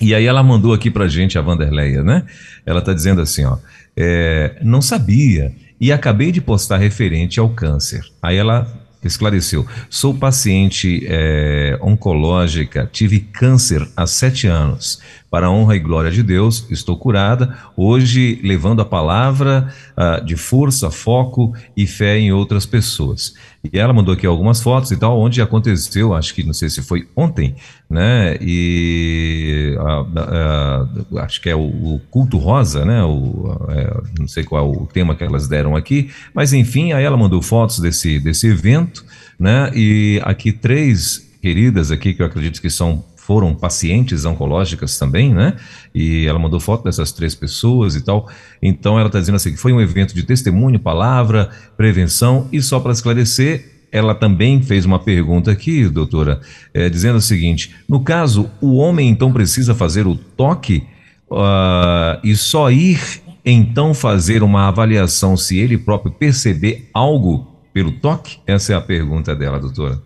[0.00, 2.26] e aí ela mandou aqui pra gente a Vanderleia, né,
[2.66, 3.56] ela tá dizendo assim, ó,
[3.96, 8.04] é, não sabia e acabei de postar referente ao câncer.
[8.22, 8.66] Aí ela
[9.06, 9.66] esclareceu.
[9.90, 15.00] Sou paciente é, oncológica, tive câncer há sete anos.
[15.30, 20.36] Para a honra e glória de Deus, estou curada, hoje levando a palavra uh, de
[20.36, 23.34] força, foco e fé em outras pessoas.
[23.72, 26.82] E ela mandou aqui algumas fotos e tal, onde aconteceu, acho que não sei se
[26.82, 27.54] foi ontem,
[27.88, 28.36] né?
[28.40, 33.02] E uh, uh, acho que é o, o, culto rosa, né?
[33.02, 37.04] O, é, não sei qual é o tema que elas deram aqui, mas enfim, aí
[37.04, 39.02] ela mandou fotos desse, desse evento,
[39.38, 39.70] né?
[39.74, 45.56] E aqui três queridas aqui que eu acredito que são foram pacientes oncológicas também, né?
[45.94, 48.28] E ela mandou foto dessas três pessoas e tal.
[48.62, 52.78] Então ela está dizendo assim que foi um evento de testemunho, palavra, prevenção e só
[52.78, 53.86] para esclarecer.
[53.90, 56.40] Ela também fez uma pergunta aqui, doutora,
[56.74, 60.84] é, dizendo o seguinte: no caso, o homem então precisa fazer o toque
[61.30, 63.00] uh, e só ir
[63.42, 68.38] então fazer uma avaliação se ele próprio perceber algo pelo toque?
[68.46, 70.02] Essa é a pergunta dela, doutora.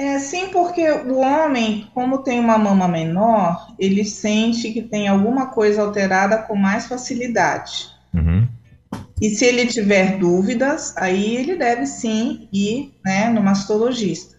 [0.00, 5.48] É sim, porque o homem, como tem uma mama menor, ele sente que tem alguma
[5.48, 7.90] coisa alterada com mais facilidade.
[8.14, 8.48] Uhum.
[9.20, 14.38] E se ele tiver dúvidas, aí ele deve sim ir né, no mastologista.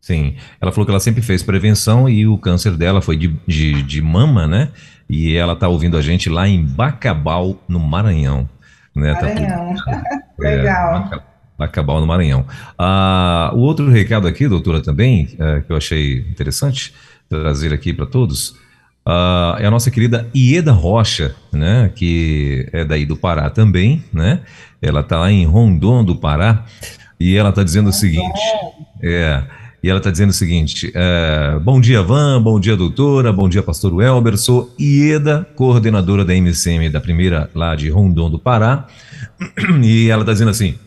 [0.00, 3.80] Sim, ela falou que ela sempre fez prevenção e o câncer dela foi de, de,
[3.80, 4.72] de mama, né?
[5.08, 8.48] E ela está ouvindo a gente lá em Bacabal, no Maranhão.
[8.92, 9.14] Né?
[9.14, 10.02] Tá Maranhão, tá
[10.36, 11.10] legal.
[11.12, 12.46] É, Acabal no Maranhão.
[12.78, 16.92] Ah, o outro recado aqui, doutora, também, é, que eu achei interessante
[17.28, 18.56] trazer aqui para todos,
[19.06, 24.40] ah, é a nossa querida Ieda Rocha, né, que é daí do Pará também, né?
[24.80, 26.64] Ela está lá em Rondon do Pará
[27.18, 28.40] e ela está dizendo o seguinte,
[29.02, 29.42] é,
[29.84, 33.62] e ela está dizendo o seguinte: é, bom dia, Van, bom dia, doutora, bom dia,
[33.62, 34.38] pastor Welber.
[34.38, 38.86] Sou Ieda, coordenadora da MCM da primeira lá de Rondon do Pará.
[39.84, 40.78] E ela está dizendo assim: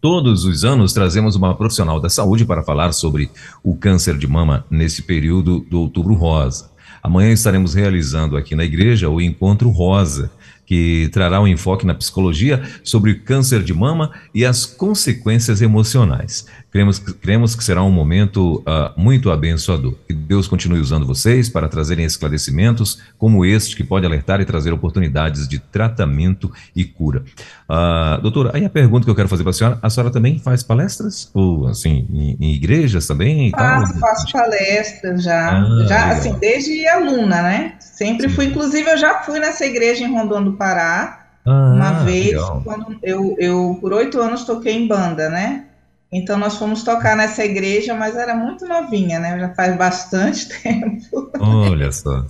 [0.00, 3.30] Todos os anos trazemos uma profissional da saúde para falar sobre
[3.62, 6.70] o câncer de mama nesse período do Outubro Rosa.
[7.02, 10.30] Amanhã estaremos realizando aqui na igreja o Encontro Rosa,
[10.66, 16.44] que trará um enfoque na psicologia sobre câncer de mama e as consequências emocionais.
[16.70, 19.94] Cremos, cremos que será um momento uh, muito abençoador.
[20.06, 24.74] Que Deus continue usando vocês para trazerem esclarecimentos como este, que pode alertar e trazer
[24.74, 27.24] oportunidades de tratamento e cura.
[27.66, 30.38] Uh, doutora, aí a pergunta que eu quero fazer para a senhora: a senhora também
[30.38, 31.30] faz palestras?
[31.32, 33.50] Ou, assim, em, em igrejas também?
[33.52, 35.62] Faço, faço palestras já.
[35.62, 37.78] Ah, já, assim, desde aluna, né?
[37.96, 41.28] Sempre fui, inclusive, eu já fui nessa igreja em Rondon do Pará.
[41.46, 42.60] Ah, uma vez, legal.
[42.62, 45.64] quando eu, eu, por oito anos, toquei em banda, né?
[46.12, 49.38] Então nós fomos tocar nessa igreja, mas era muito novinha, né?
[49.38, 51.30] Já faz bastante tempo.
[51.40, 52.26] Olha só.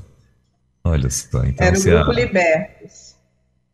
[0.85, 1.45] Olha só.
[1.45, 2.15] Então, era o Grupo a...
[2.15, 3.17] Libertos.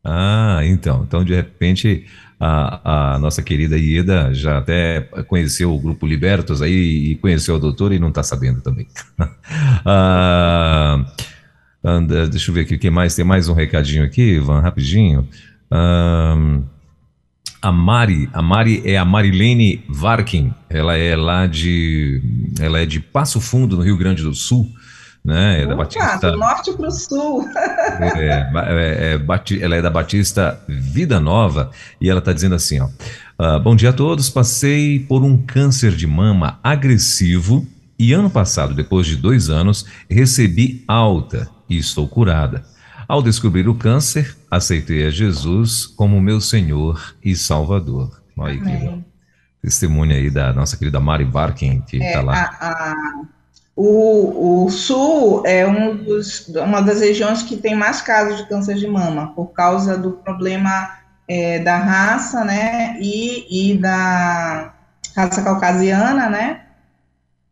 [0.02, 1.04] Ah, então.
[1.06, 2.06] Então, de repente,
[2.40, 7.58] a, a, nossa querida Ieda já até conheceu o Grupo Libertos aí e conheceu a
[7.58, 8.88] doutora e não está sabendo também.
[9.84, 11.04] ah,
[12.30, 13.14] deixa eu ver aqui o que mais.
[13.14, 15.28] Tem mais um recadinho aqui, Ivan, rapidinho.
[15.70, 16.36] Ah,
[17.62, 22.20] a Mari, a Mari é a Marilene Varkin, ela é lá de,
[22.60, 24.68] ela é de Passo Fundo, no Rio Grande do Sul,
[25.24, 25.62] né?
[25.62, 26.32] É da Batista.
[26.32, 27.48] Do norte para o sul.
[28.16, 32.88] é, é, é, ela é da Batista Vida Nova e ela está dizendo assim, ó.
[33.38, 34.28] Uh, bom dia a todos.
[34.28, 37.64] Passei por um câncer de mama agressivo
[38.02, 42.64] e ano passado, depois de dois anos, recebi alta e estou curada.
[43.06, 48.20] Ao descobrir o câncer, aceitei a Jesus como meu Senhor e Salvador.
[48.36, 49.04] Olha que
[49.62, 52.56] testemunha aí da nossa querida Mari Varkin, que está é, lá.
[52.58, 52.94] A, a,
[53.76, 58.74] O, o sul é um dos, uma das regiões que tem mais casos de câncer
[58.74, 60.90] de mama, por causa do problema
[61.26, 64.74] é, da raça, né, e, e da
[65.16, 66.60] raça caucasiana, né,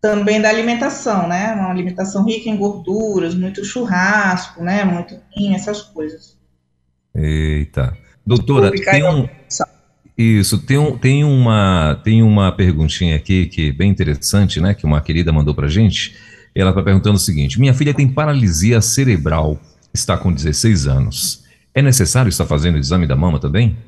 [0.01, 5.83] também da alimentação, né, uma alimentação rica em gorduras, muito churrasco, né, muito vinho, essas
[5.83, 6.37] coisas.
[7.15, 7.97] Eita.
[8.27, 9.29] Doutora, tem um...
[10.17, 14.85] Isso, tem, um, tem, uma, tem uma perguntinha aqui que é bem interessante, né, que
[14.85, 16.15] uma querida mandou pra gente.
[16.55, 19.59] Ela está perguntando o seguinte: Minha filha tem paralisia cerebral,
[19.95, 21.45] está com 16 anos.
[21.75, 23.79] É necessário estar fazendo o exame da mama também?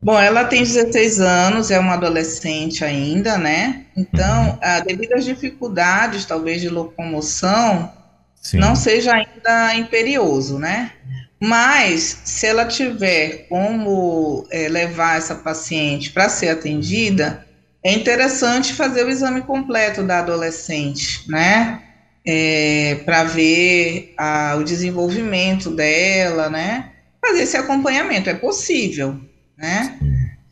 [0.00, 3.86] Bom, ela tem 16 anos, é uma adolescente ainda, né?
[3.96, 4.58] Então, uhum.
[4.62, 7.92] Ah, devido às dificuldades, talvez, de locomoção,
[8.40, 8.58] Sim.
[8.58, 10.92] não seja ainda imperioso, né?
[11.40, 17.46] Mas, se ela tiver como é, levar essa paciente para ser atendida,
[17.82, 21.82] é interessante fazer o exame completo da adolescente, né?
[22.24, 26.92] É, para ver a, o desenvolvimento dela, né?
[27.24, 29.20] Fazer esse acompanhamento, é possível,
[29.56, 29.98] né?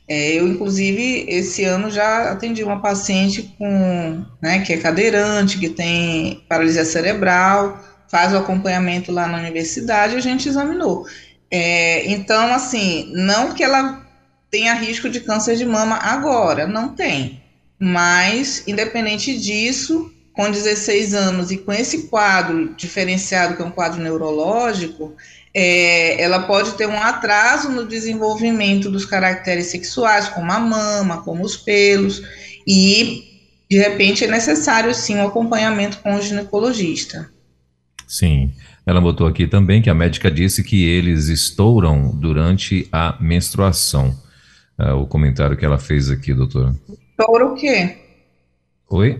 [0.06, 5.70] É, eu, inclusive, esse ano já atendi uma paciente com, né, que é cadeirante, que
[5.70, 11.06] tem paralisia cerebral, faz o acompanhamento lá na universidade, a gente examinou.
[11.50, 14.06] É, então, assim, não que ela
[14.50, 17.42] tenha risco de câncer de mama agora, não tem.
[17.78, 24.02] Mas, independente disso, com 16 anos e com esse quadro diferenciado, que é um quadro
[24.02, 25.14] neurológico,
[25.54, 31.44] é, ela pode ter um atraso no desenvolvimento dos caracteres sexuais, como a mama, como
[31.44, 32.22] os pelos,
[32.66, 33.22] e
[33.70, 37.30] de repente é necessário sim um acompanhamento com o ginecologista.
[38.06, 38.52] Sim.
[38.86, 44.14] Ela botou aqui também que a médica disse que eles estouram durante a menstruação.
[44.78, 46.74] É, o comentário que ela fez aqui, doutora.
[47.10, 47.96] Estoura o quê?
[48.90, 49.18] Oi?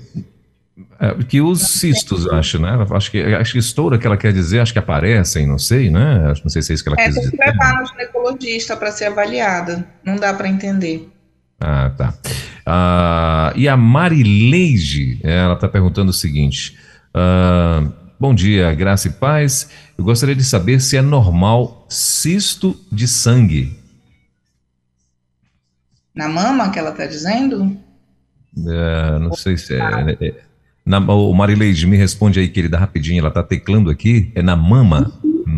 [0.98, 2.84] É, que os cistos, acho, né?
[2.90, 6.32] Acho que, acho que estoura que ela quer dizer, acho que aparecem, não sei, né?
[6.42, 7.28] Não sei se é isso que ela é, quis dizer.
[7.28, 9.86] É, tem que levar no ginecologista para ser avaliada.
[10.04, 11.08] Não dá para entender.
[11.60, 12.14] Ah, tá.
[12.66, 16.76] Ah, e a Marileide, ela está perguntando o seguinte.
[17.14, 17.84] Ah,
[18.18, 19.68] Bom dia, graça e paz.
[19.98, 23.78] Eu gostaria de saber se é normal cisto de sangue.
[26.14, 27.76] Na mama que ela está dizendo?
[28.56, 30.34] É, não sei se é.
[30.84, 33.20] Na, o Marileide, me responde aí, querida, rapidinho.
[33.20, 34.30] Ela está teclando aqui.
[34.34, 35.12] É na mama?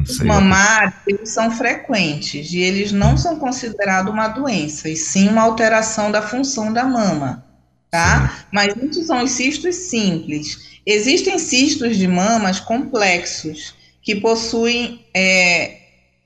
[0.04, 3.16] Os mamários, eles são frequentes e eles não hum.
[3.16, 7.44] são considerados uma doença, e sim uma alteração da função da mama,
[7.90, 8.28] tá?
[8.28, 8.44] Sim.
[8.52, 10.80] Mas muitos são os cistos simples.
[10.86, 15.78] Existem cistos de mamas complexos que possuem é,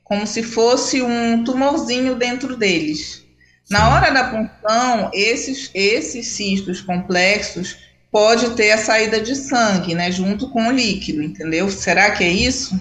[0.04, 3.24] como se fosse um tumorzinho dentro deles.
[3.70, 7.78] Na hora da punção, esses, esses cistos complexos
[8.10, 11.70] pode ter a saída de sangue, né, junto com o líquido, entendeu?
[11.70, 12.78] Será que é isso?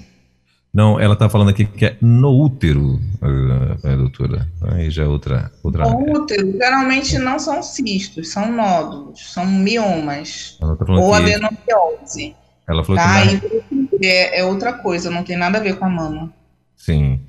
[0.74, 4.48] Não, ela está falando aqui que é no útero, a, a doutora.
[4.72, 5.52] Aí já é outra.
[5.64, 10.58] outra no útero, geralmente não são cistos, são nódulos, são miomas.
[10.60, 12.36] Tá ou adenomiose.
[12.68, 13.26] Ela falou tá?
[13.28, 14.06] que.
[14.06, 16.32] É, é, outra coisa, não tem nada a ver com a mama.
[16.78, 17.20] Sim.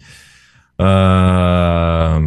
[0.78, 2.20] Ah.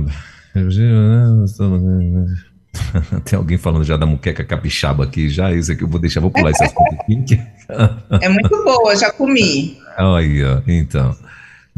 [3.26, 6.32] Tem alguém falando já da muqueca capixaba aqui, já isso aqui eu vou deixar, vou
[6.32, 7.41] pular esse assunto aqui.
[8.22, 9.78] É muito boa, já comi.
[9.98, 11.16] Aí, ó, então.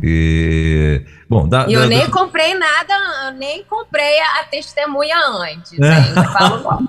[0.01, 2.11] E, bom, da, eu da, nem da...
[2.11, 2.93] comprei nada,
[3.27, 5.73] eu nem comprei a, testemunha antes.
[5.73, 6.87] eu, falo...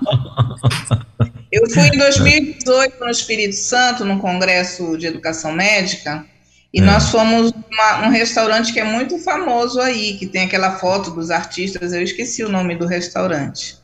[1.51, 6.25] eu fui em 2018 no Espírito Santo, num congresso de educação médica,
[6.73, 6.83] e é.
[6.83, 11.31] nós fomos uma, um restaurante que é muito famoso aí, que tem aquela foto dos
[11.31, 13.76] artistas, eu esqueci o nome do restaurante.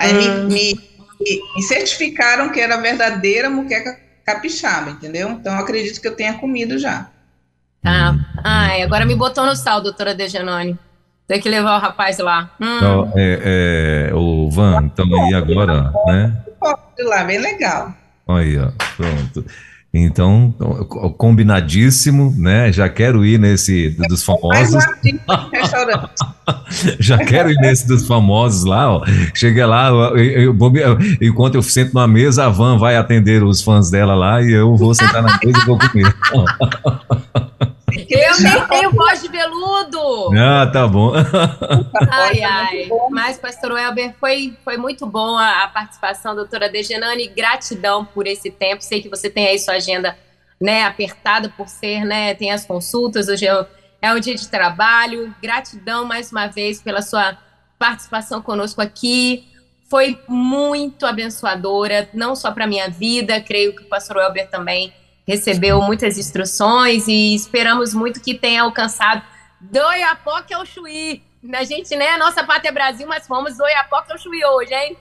[0.00, 0.46] Aí hum.
[0.46, 0.74] me,
[1.20, 5.28] me, me certificaram que era verdadeira muqueca capixaba, entendeu?
[5.30, 7.10] Então eu acredito que eu tenha comido já.
[7.82, 8.14] Tá.
[8.42, 10.78] Ai, agora me botou no sal, doutora Dejanone.
[11.28, 12.50] Tem que levar o rapaz lá.
[12.58, 12.76] Hum.
[12.78, 16.34] Então, é, é, o Van, então aí agora, né?
[16.96, 17.94] De lá, bem legal.
[18.26, 19.44] Aí, ó, pronto.
[19.92, 20.54] Então,
[21.18, 22.70] combinadíssimo, né?
[22.70, 24.84] Já quero ir nesse dos famosos.
[27.00, 29.04] Já quero ir nesse dos famosos lá, ó.
[29.34, 33.90] Chega lá, eu, eu, enquanto eu sento na mesa, a Van vai atender os fãs
[33.90, 36.14] dela lá e eu vou sentar na mesa e vou comer.
[38.08, 40.30] Eu nem tenho voz de veludo.
[40.36, 41.12] Ah, tá bom.
[42.10, 42.88] Ai, ai.
[43.10, 47.28] Mas, pastor Welber, foi, foi muito bom a, a participação, doutora Degenani.
[47.28, 48.82] Gratidão por esse tempo.
[48.82, 50.16] Sei que você tem aí sua agenda
[50.60, 52.34] né, apertada por ser, né?
[52.34, 53.66] Tem as consultas, hoje é,
[54.02, 55.34] é um dia de trabalho.
[55.42, 57.36] Gratidão mais uma vez pela sua
[57.78, 59.46] participação conosco aqui.
[59.88, 64.92] foi muito abençoadora, não só para minha vida, creio que o pastor Elber também
[65.26, 69.22] recebeu muitas instruções e esperamos muito que tenha alcançado
[69.60, 71.22] do Iapoque ao Chuí.
[71.54, 74.96] A gente, né, nossa pátria é Brasil, mas fomos do Iapoque ao Chuí hoje, hein?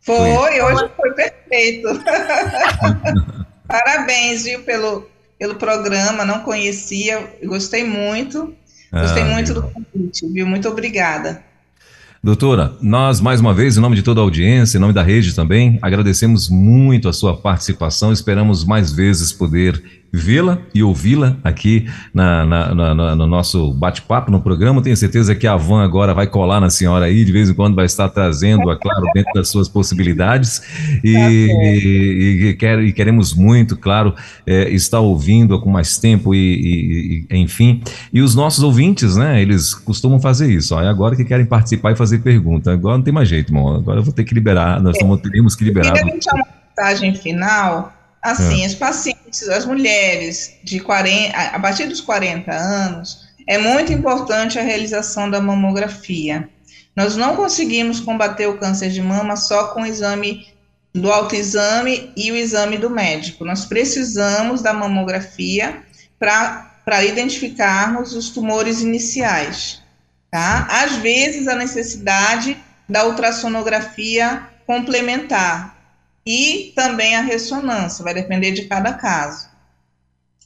[0.00, 1.88] Foi, hoje foi perfeito.
[3.66, 5.08] Parabéns, viu, pelo,
[5.38, 8.56] pelo programa, não conhecia, gostei muito.
[8.90, 10.46] Gostei ah, muito do convite, viu?
[10.46, 11.44] Muito obrigada.
[12.22, 15.32] Doutora, nós mais uma vez, em nome de toda a audiência, em nome da rede
[15.36, 18.12] também, agradecemos muito a sua participação.
[18.12, 24.40] Esperamos mais vezes poder vê-la e ouvi-la aqui na, na, na, no nosso bate-papo, no
[24.40, 24.82] programa.
[24.82, 27.74] Tenho certeza que a Van agora vai colar na senhora aí, de vez em quando
[27.74, 30.62] vai estar trazendo, é claro, dentro das suas possibilidades.
[31.04, 34.14] E, tá e, e, quer, e queremos muito, claro,
[34.46, 37.82] é, estar ouvindo com mais tempo e, enfim.
[38.12, 40.74] E os nossos ouvintes, né, eles costumam fazer isso.
[40.74, 42.72] Ó, é agora que querem participar e fazer pergunta.
[42.72, 43.76] Agora não tem mais jeito, irmão.
[43.76, 45.16] Agora eu vou ter que liberar, nós é.
[45.18, 45.90] teremos que liberar.
[45.90, 48.66] Eu queria deixar uma mensagem final Assim, é.
[48.66, 54.62] as pacientes, as mulheres de 40, a partir dos 40 anos, é muito importante a
[54.62, 56.48] realização da mamografia.
[56.94, 60.48] Nós não conseguimos combater o câncer de mama só com o exame
[60.92, 63.44] do autoexame e o exame do médico.
[63.44, 65.82] Nós precisamos da mamografia
[66.18, 69.80] para identificarmos os tumores iniciais.
[70.30, 70.66] Tá?
[70.70, 72.56] Às vezes, a necessidade
[72.88, 75.77] da ultrassonografia complementar,
[76.28, 79.48] e também a ressonância, vai depender de cada caso.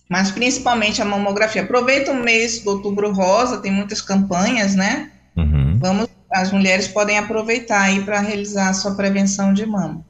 [0.09, 1.63] Mas principalmente a mamografia.
[1.63, 5.11] Aproveita o mês do outubro rosa, tem muitas campanhas, né?
[5.37, 5.77] Uhum.
[5.81, 10.07] Vamos, as mulheres podem aproveitar aí para realizar a sua prevenção de mama.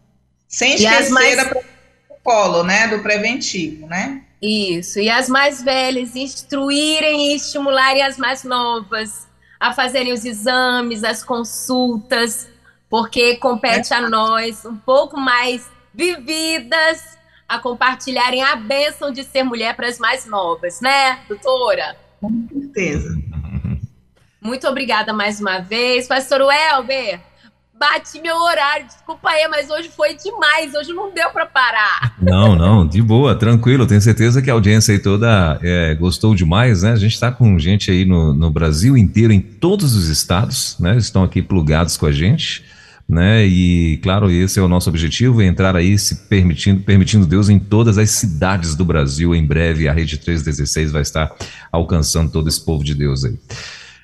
[0.47, 1.37] Sem esquecer mais...
[1.37, 2.89] da protocolo, né?
[2.89, 4.21] Do preventivo, né?
[4.43, 4.99] Isso.
[4.99, 9.27] E as mais velhas instruírem e estimularem as mais novas
[9.59, 12.49] a fazerem os exames, as consultas,
[12.93, 17.17] porque compete a nós, um pouco mais vividas,
[17.49, 21.97] a compartilharem a bênção de ser mulher para as mais novas, né, doutora?
[22.21, 23.17] Com certeza.
[24.43, 26.07] Muito obrigada mais uma vez.
[26.07, 27.19] Pastor Welber,
[27.73, 32.15] bati meu horário, desculpa aí, mas hoje foi demais, hoje não deu para parar.
[32.21, 33.87] Não, não, de boa, tranquilo.
[33.87, 36.93] Tenho certeza que a audiência aí toda é, gostou demais, né?
[36.93, 40.99] A gente está com gente aí no, no Brasil inteiro, em todos os estados, né?
[40.99, 42.71] Estão aqui plugados com a gente
[43.09, 43.45] né?
[43.45, 47.59] E claro, esse é o nosso objetivo, é entrar aí se permitindo, permitindo Deus em
[47.59, 49.35] todas as cidades do Brasil.
[49.35, 51.35] Em breve a Rede 316 vai estar
[51.71, 53.39] alcançando todo esse povo de Deus aí.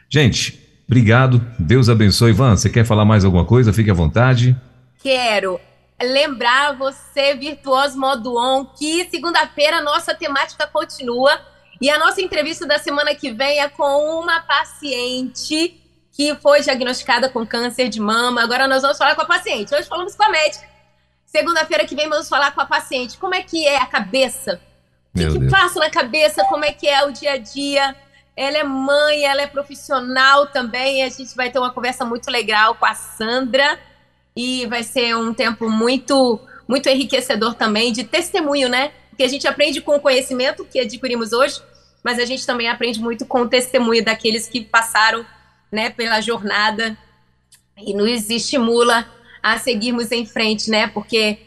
[0.09, 1.45] Gente, obrigado.
[1.59, 2.31] Deus abençoe.
[2.31, 3.73] Ivan, você quer falar mais alguma coisa?
[3.73, 4.57] Fique à vontade.
[5.03, 5.61] Quero
[6.01, 11.39] lembrar você, Virtuoso Modo On, que segunda-feira nossa temática continua
[11.81, 15.81] e a nossa entrevista da semana que vem é com uma paciente
[16.19, 18.43] que foi diagnosticada com câncer de mama.
[18.43, 19.73] Agora nós vamos falar com a paciente.
[19.73, 20.66] Hoje falamos com a médica.
[21.24, 23.16] Segunda-feira que vem vamos falar com a paciente.
[23.16, 24.61] Como é que é a cabeça?
[25.15, 26.45] O que, que passa na cabeça?
[26.47, 27.95] Como é que é o dia a dia?
[28.35, 31.05] Ela é mãe, ela é profissional também.
[31.05, 33.78] A gente vai ter uma conversa muito legal com a Sandra
[34.35, 38.90] e vai ser um tempo muito, muito enriquecedor também de testemunho, né?
[39.11, 41.62] Porque a gente aprende com o conhecimento que adquirimos hoje,
[42.03, 45.24] mas a gente também aprende muito com o testemunho daqueles que passaram
[45.70, 46.97] né, pela jornada
[47.77, 49.07] e nos estimula
[49.43, 50.89] a seguirmos em frente, né?
[50.89, 51.39] Porque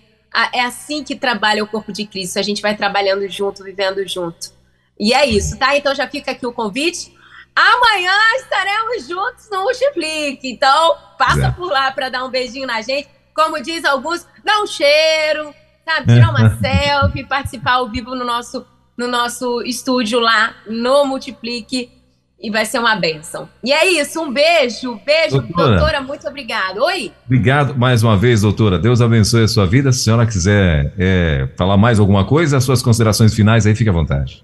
[0.54, 2.40] é assim que trabalha o corpo de Cristo.
[2.40, 4.52] A gente vai trabalhando junto, vivendo junto.
[5.00, 5.76] E é isso, tá?
[5.76, 7.14] Então já fica aqui o convite.
[7.56, 10.50] Amanhã estaremos juntos no Multiplique.
[10.50, 11.52] Então, passa é.
[11.52, 13.10] por lá para dar um beijinho na gente.
[13.36, 15.54] Como diz alguns, dá um cheiro,
[15.86, 16.14] sabe?
[16.14, 18.66] Tirar uma selfie, participar ao vivo no nosso,
[18.96, 22.01] no nosso estúdio lá no Multiplique
[22.42, 23.48] e vai ser uma benção.
[23.64, 26.82] E é isso, um beijo, beijo, doutora, doutora muito obrigada.
[26.84, 27.12] Oi?
[27.26, 28.80] Obrigado mais uma vez, doutora.
[28.80, 29.92] Deus abençoe a sua vida.
[29.92, 33.90] Se a senhora quiser é, falar mais alguma coisa, as suas considerações finais aí, fique
[33.90, 34.44] à vontade.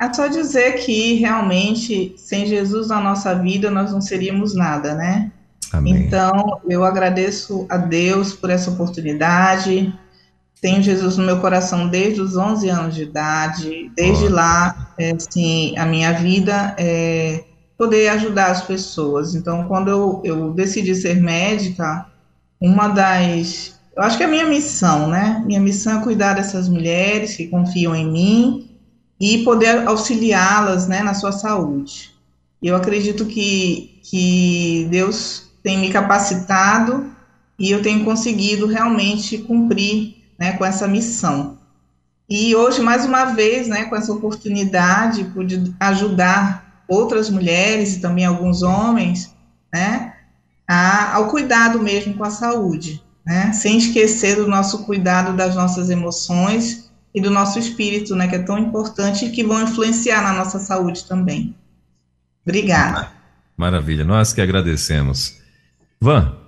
[0.00, 5.30] É só dizer que realmente, sem Jesus na nossa vida, nós não seríamos nada, né?
[5.72, 5.94] Amém.
[5.94, 9.94] Então, eu agradeço a Deus por essa oportunidade,
[10.62, 13.90] tenho Jesus no meu coração desde os 11 anos de idade.
[13.96, 17.42] Desde lá, é, assim, a minha vida é
[17.76, 19.34] poder ajudar as pessoas.
[19.34, 22.06] Então, quando eu, eu decidi ser médica,
[22.60, 23.74] uma das.
[23.96, 25.42] Eu acho que é a minha missão, né?
[25.44, 28.70] Minha missão é cuidar dessas mulheres que confiam em mim
[29.20, 32.12] e poder auxiliá-las né, na sua saúde.
[32.62, 37.10] Eu acredito que, que Deus tem me capacitado
[37.58, 41.56] e eu tenho conseguido realmente cumprir né, com essa missão.
[42.28, 48.24] E hoje, mais uma vez, né, com essa oportunidade, pude ajudar outras mulheres e também
[48.24, 49.32] alguns homens,
[49.72, 50.14] né,
[50.68, 53.52] a, ao cuidado mesmo com a saúde, né?
[53.52, 58.26] Sem esquecer do nosso cuidado das nossas emoções e do nosso espírito, né?
[58.26, 61.54] Que é tão importante e que vão influenciar na nossa saúde também.
[62.44, 63.10] Obrigada.
[63.56, 65.36] Maravilha, nós que agradecemos.
[66.00, 66.41] Van.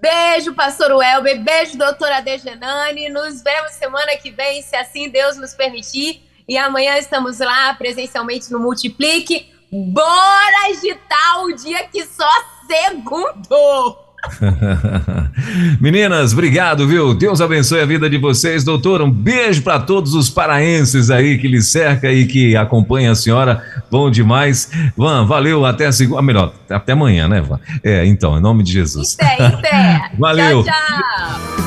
[0.00, 1.42] Beijo, pastor Welber.
[1.42, 3.08] Beijo, doutora Degenani.
[3.08, 6.22] Nos vemos semana que vem, se assim Deus nos permitir.
[6.48, 9.52] E amanhã estamos lá presencialmente no Multiplique.
[9.70, 12.30] Bora agitar o dia que só
[12.66, 14.05] segundo!
[15.80, 17.14] Meninas, obrigado, viu?
[17.14, 19.00] Deus abençoe a vida de vocês, doutor.
[19.02, 23.62] Um beijo para todos os paraenses aí que lhe cerca e que acompanha a senhora.
[23.90, 24.70] Bom demais.
[24.96, 25.64] Van, valeu.
[25.64, 26.20] Até a segunda.
[26.20, 27.60] Ah, melhor, até amanhã, né, Van?
[27.82, 29.16] É, então, em nome de Jesus.
[29.18, 30.10] Até, até.
[30.18, 30.64] valeu.
[30.64, 31.66] Tchau, tchau.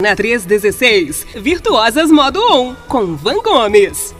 [0.00, 4.14] Na 316, Virtuosas Modo On, com Van Gomes.